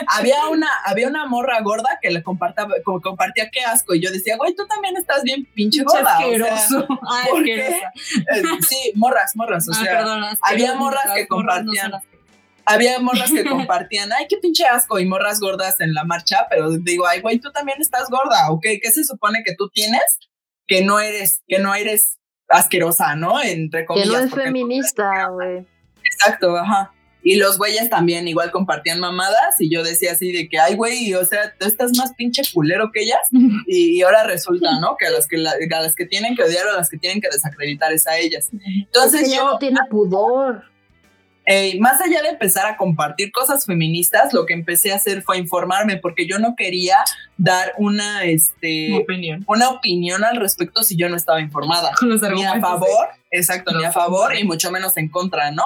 [0.08, 3.94] había una, había una, morra gorda que le compartía, compartía qué asco.
[3.94, 6.18] Y yo decía, güey, tú también estás bien pinche gorda.
[6.18, 6.88] Asqueroso.
[7.48, 9.68] Eh, sí, morras, morras.
[9.68, 11.92] O ah, sea, había morras que compartían.
[12.66, 16.72] había morras que compartían, ay, qué pinche asco, y morras gordas en la marcha, pero
[16.72, 20.02] digo, ay, güey, tú también estás gorda, ok, ¿qué se supone que tú tienes?
[20.68, 22.18] Que no eres, que no eres
[22.50, 23.42] asquerosa, ¿no?
[23.42, 24.10] Entre comillas.
[24.10, 25.66] Que no es feminista, güey.
[26.04, 26.92] Exacto, ajá.
[27.24, 31.14] Y los güeyes también igual compartían mamadas y yo decía así de que, ay, güey,
[31.14, 33.20] o sea, tú estás más pinche culero que ellas.
[33.68, 34.96] Y, ahora resulta, ¿no?
[34.98, 37.20] Que a las que, a las que tienen que odiar o a las que tienen
[37.20, 38.50] que desacreditar es a ellas.
[38.54, 39.44] Entonces yo...
[39.46, 40.64] No tiene pudor.
[41.80, 45.98] Más allá de empezar a compartir cosas feministas, lo que empecé a hacer fue informarme
[45.98, 46.98] porque yo no quería
[47.38, 49.46] dar una, este, opinión.
[49.48, 51.92] una opinión al respecto si yo no estaba informada.
[52.02, 55.64] ni a favor, exacto, ni a favor y mucho menos en contra, ¿no?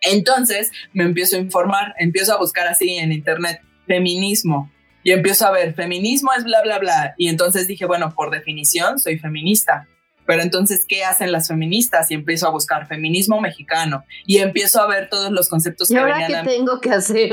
[0.00, 4.70] Entonces me empiezo a informar, empiezo a buscar así en internet feminismo
[5.02, 7.14] y empiezo a ver feminismo es bla, bla, bla.
[7.18, 9.88] Y entonces dije, bueno, por definición soy feminista.
[10.30, 12.08] Pero entonces, ¿qué hacen las feministas?
[12.12, 16.18] Y empiezo a buscar feminismo mexicano y empiezo a ver todos los conceptos que ahora
[16.18, 16.46] venían.
[16.46, 17.32] ¿Qué tengo que hacer?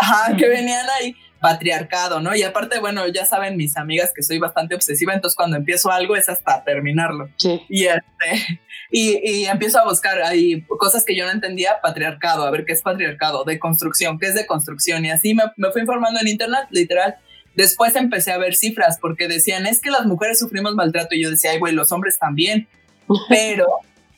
[0.00, 2.34] Ajá, que venían ahí patriarcado, ¿no?
[2.34, 6.16] Y aparte, bueno, ya saben mis amigas que soy bastante obsesiva, entonces cuando empiezo algo
[6.16, 7.28] es hasta terminarlo.
[7.36, 7.62] Sí.
[7.68, 12.64] Y, este, y, empiezo a buscar ahí cosas que yo no entendía, patriarcado, a ver
[12.64, 16.18] qué es patriarcado, de construcción, qué es de construcción, y así me, me fui informando
[16.18, 17.18] en internet, literal.
[17.56, 21.30] Después empecé a ver cifras porque decían, es que las mujeres sufrimos maltrato y yo
[21.30, 22.68] decía, ay, güey, los hombres también.
[23.28, 23.66] Pero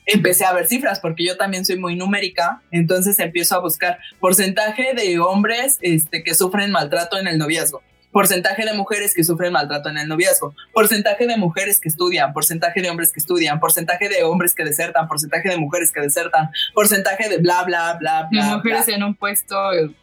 [0.05, 4.95] empecé a ver cifras porque yo también soy muy numérica, entonces empiezo a buscar porcentaje
[4.95, 7.83] de hombres este, que sufren maltrato en el noviazgo
[8.13, 12.81] porcentaje de mujeres que sufren maltrato en el noviazgo, porcentaje de mujeres que estudian, porcentaje
[12.81, 17.29] de hombres que estudian, porcentaje de hombres que desertan, porcentaje de mujeres que desertan, porcentaje
[17.29, 18.57] de bla, bla, bla, bla.
[18.57, 19.57] mujeres en un puesto,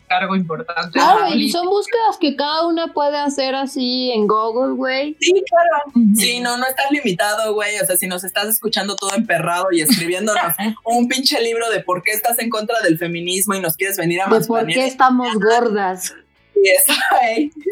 [0.07, 0.91] cargo importante.
[0.91, 5.18] Claro, y son búsquedas que cada una puede hacer así en Google, güey.
[5.19, 6.06] Sí, claro.
[6.15, 7.80] Sí, no, no estás limitado, güey.
[7.80, 10.53] O sea, si nos estás escuchando todo emperrado y escribiéndonos
[10.86, 14.22] un pinche libro de por qué estás en contra del feminismo y nos quieres venir
[14.22, 14.41] a más.
[14.41, 16.14] De por qué estamos gordas.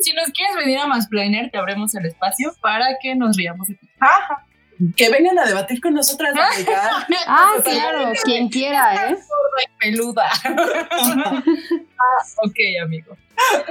[0.02, 3.68] Si nos quieres venir a más Planner, te abremos el espacio para que nos riamos
[3.68, 3.90] de ti.
[4.96, 6.34] Que vengan a debatir con nosotras,
[7.28, 9.18] Ah, claro, quien quiera, ¿eh?
[9.80, 10.30] peluda.
[10.44, 11.44] ah,
[12.44, 13.16] ok, amigo.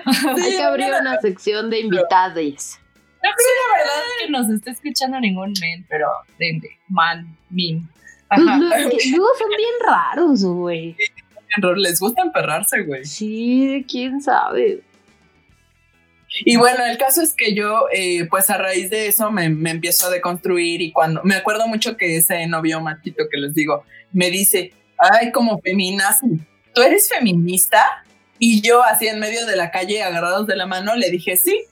[0.04, 2.78] Hay que abrir una sección de invitados.
[3.22, 6.08] No creo la verdad que nos esté escuchando ningún men, pero
[6.38, 7.88] de man, min.
[8.28, 8.58] Ajá.
[8.58, 10.96] Luego son bien raros, güey.
[11.76, 13.04] Les gusta emperrarse, güey.
[13.04, 14.82] Sí, quién sabe.
[16.40, 19.70] Y bueno, el caso es que yo, eh, pues a raíz de eso me, me,
[19.70, 23.84] empiezo a deconstruir y cuando, me acuerdo mucho que ese novio matito que les digo,
[24.12, 26.20] me dice, ay, como feminas,
[26.74, 28.04] ¿tú eres feminista?
[28.38, 31.64] Y yo así en medio de la calle, agarrados de la mano, le dije, sí.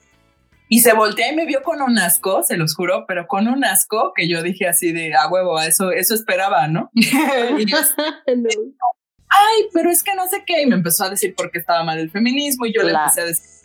[0.68, 3.64] Y se voltea y me vio con un asco, se los juro, pero con un
[3.64, 6.90] asco que yo dije así de, a huevo, eso, eso esperaba, ¿no?
[6.94, 7.78] y yo,
[8.26, 10.62] ay, pero es que no sé qué.
[10.62, 13.22] Y me empezó a decir por qué estaba mal el feminismo y yo le empecé
[13.22, 13.59] a decir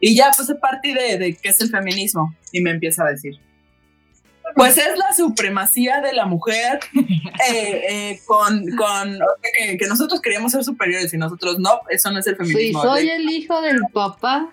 [0.00, 3.38] y ya pues a partir de, qué es el feminismo y me empieza a decir.
[4.54, 9.18] Pues es la supremacía de la mujer eh, eh, con, con
[9.78, 12.82] que, nosotros queríamos ser superiores y nosotros no, eso no es el feminismo.
[12.82, 14.52] Sí, soy el hijo del papá.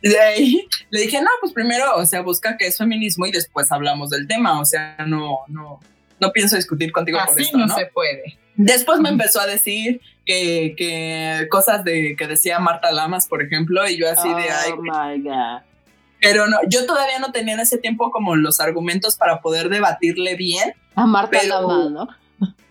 [0.00, 4.26] le dije, no, pues primero, o sea, busca qué es feminismo y después hablamos del
[4.26, 5.80] tema, o sea, no, no,
[6.20, 7.66] no pienso discutir contigo por esto, ¿no?
[7.66, 8.38] no se puede.
[8.56, 13.88] Después me empezó a decir que, que, cosas de que decía Marta Lamas, por ejemplo,
[13.88, 14.72] y yo así de ay.
[14.72, 15.62] Oh my God.
[16.20, 20.34] Pero no, yo todavía no tenía en ese tiempo como los argumentos para poder debatirle
[20.34, 20.74] bien.
[20.96, 22.08] A Marta Lamas, ¿no?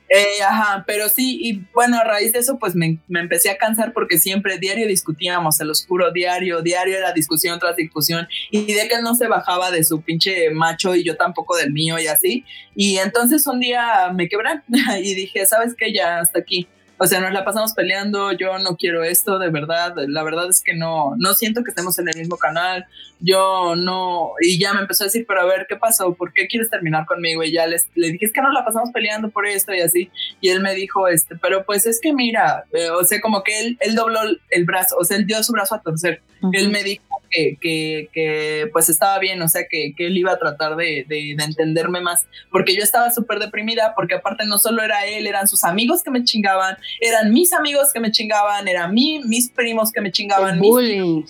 [0.10, 3.58] Eh, ajá, pero sí, y bueno, a raíz de eso, pues me, me, empecé a
[3.58, 8.88] cansar porque siempre diario discutíamos, el oscuro diario, diario era discusión tras discusión, y de
[8.88, 12.08] que él no se bajaba de su pinche macho y yo tampoco del mío y
[12.08, 12.46] así.
[12.74, 14.62] Y entonces un día me quebré
[15.04, 15.92] y dije, ¿sabes qué?
[15.94, 16.68] Ya hasta aquí.
[17.00, 20.64] O sea, nos la pasamos peleando, yo no quiero esto, de verdad, la verdad es
[20.64, 22.86] que no, no siento que estemos en el mismo canal,
[23.20, 26.14] yo no, y ya me empezó a decir, pero a ver, ¿qué pasó?
[26.14, 27.44] ¿Por qué quieres terminar conmigo?
[27.44, 30.10] Y ya les, le dije, es que nos la pasamos peleando por esto y así,
[30.42, 33.60] y él me dijo, este, pero pues es que mira, eh, o sea, como que
[33.60, 34.20] él, él dobló
[34.50, 36.22] el brazo, o sea, él dio su brazo a torcer,
[36.54, 40.32] él me dijo que, que, que, pues estaba bien, o sea, que, que él iba
[40.32, 44.58] a tratar de, de, de entenderme más, porque yo estaba súper deprimida, porque aparte no
[44.58, 48.68] solo era él, eran sus amigos que me chingaban, eran mis amigos que me chingaban,
[48.68, 51.24] eran mí, mis primos que me chingaban, mis bullying.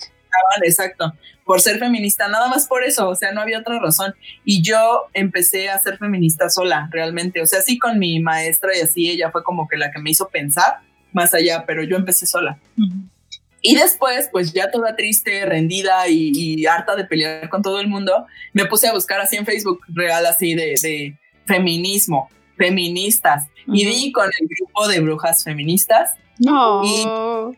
[0.64, 1.14] exacto,
[1.44, 4.14] por ser feminista, nada más por eso, o sea, no había otra razón.
[4.44, 8.80] Y yo empecé a ser feminista sola, realmente, o sea, sí con mi maestra y
[8.80, 10.80] así, ella fue como que la que me hizo pensar
[11.12, 12.58] más allá, pero yo empecé sola.
[13.60, 18.26] Y después, pues ya toda triste, rendida y, harta de pelear con todo el mundo,
[18.52, 23.46] me puse a buscar así en Facebook real, así de, de feminismo, feministas.
[23.66, 26.10] Y vi con el grupo de brujas feministas.
[26.38, 26.82] No.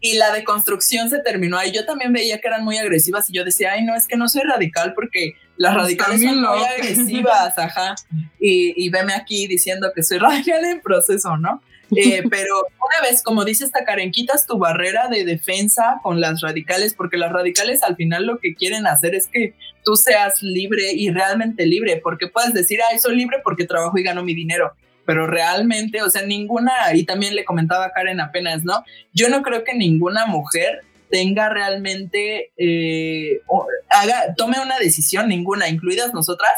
[0.00, 1.72] Y, la deconstrucción se terminó ahí.
[1.72, 4.28] Yo también veía que eran muy agresivas y yo decía, ay, no, es que no
[4.28, 7.96] soy radical porque Las radicales son muy agresivas, ajá.
[8.38, 11.60] Y, y veme aquí diciendo que soy radical en proceso, ¿no?
[11.96, 16.40] Eh, pero una vez, como dice esta Karen, quitas tu barrera de defensa con las
[16.40, 19.54] radicales, porque las radicales al final lo que quieren hacer es que
[19.84, 24.02] tú seas libre y realmente libre, porque puedes decir, ay, soy libre porque trabajo y
[24.02, 24.72] gano mi dinero,
[25.04, 28.84] pero realmente, o sea, ninguna, y también le comentaba a Karen apenas, ¿no?
[29.12, 33.40] Yo no creo que ninguna mujer tenga realmente, eh,
[33.88, 36.52] haga, tome una decisión, ninguna, incluidas nosotras,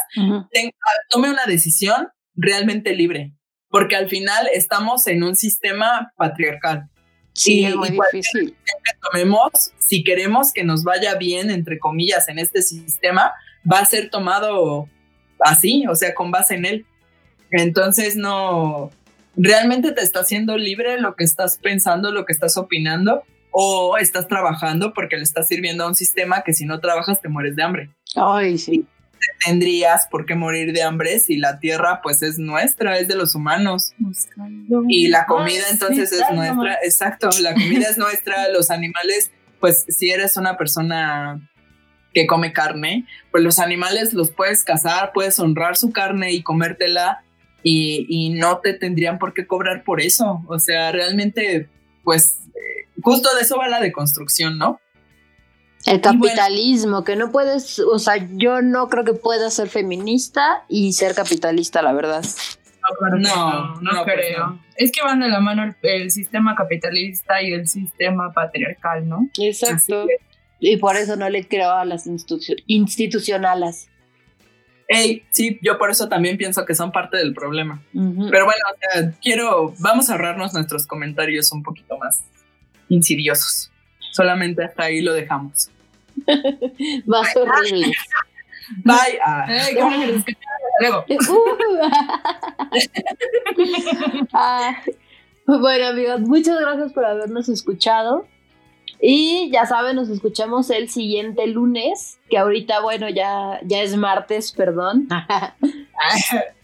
[1.09, 3.33] tome una decisión realmente libre
[3.73, 6.91] porque al final estamos en un sistema patriarcal.
[7.33, 8.55] Sí, es muy difícil.
[8.65, 13.33] Que tomemos, si queremos que nos vaya bien, entre comillas, en este sistema,
[13.69, 14.87] va a ser tomado
[15.39, 16.85] así, o sea, con base en él.
[17.49, 18.91] Entonces, no,
[19.35, 24.27] realmente te está haciendo libre lo que estás pensando, lo que estás opinando, o estás
[24.27, 27.63] trabajando porque le estás sirviendo a un sistema que si no trabajas te mueres de
[27.63, 27.89] hambre.
[28.15, 28.85] Ay, sí
[29.45, 33.35] tendrías por qué morir de hambre si la tierra pues es nuestra, es de los
[33.35, 33.93] humanos.
[34.87, 40.11] Y la comida entonces es nuestra, exacto, la comida es nuestra, los animales, pues si
[40.11, 41.39] eres una persona
[42.13, 47.23] que come carne, pues los animales los puedes cazar, puedes honrar su carne y comértela
[47.63, 50.43] y, y no te tendrían por qué cobrar por eso.
[50.47, 51.69] O sea, realmente,
[52.03, 54.79] pues eh, justo de eso va la deconstrucción, ¿no?
[55.85, 60.93] El capitalismo, que no puedes, o sea, yo no creo que puedas ser feminista y
[60.93, 62.23] ser capitalista, la verdad.
[63.19, 64.59] No, no, creo.
[64.75, 69.29] Es que van de la mano el, sistema capitalista y el sistema patriarcal, ¿no?
[69.39, 70.05] Exacto.
[70.59, 72.07] Y por eso no le creo a las
[72.67, 73.89] institucionales.
[74.87, 77.81] Hey, sí, yo por eso también pienso que son parte del problema.
[77.91, 82.23] Pero bueno, o sea, quiero, vamos a ahorrarnos nuestros comentarios un poquito más
[82.89, 83.72] insidiosos.
[84.13, 85.69] Solamente hasta ahí lo dejamos.
[87.05, 87.91] Más horrible.
[88.83, 89.19] Bye.
[94.33, 94.75] Ah,
[95.45, 98.25] bueno, amigos, muchas gracias por habernos escuchado.
[99.01, 104.53] Y ya saben, nos escuchamos el siguiente lunes, que ahorita, bueno, ya, ya es martes,
[104.53, 105.09] perdón.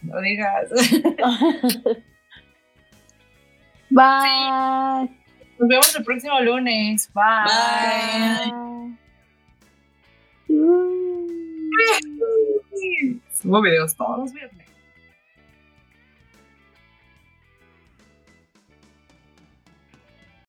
[0.01, 0.69] no digas.
[3.89, 5.18] Bye.
[5.59, 7.09] Nos vemos el próximo lunes.
[7.13, 7.23] Bye.
[8.47, 8.95] Bye.
[13.33, 14.58] Subo videos todos los viernes.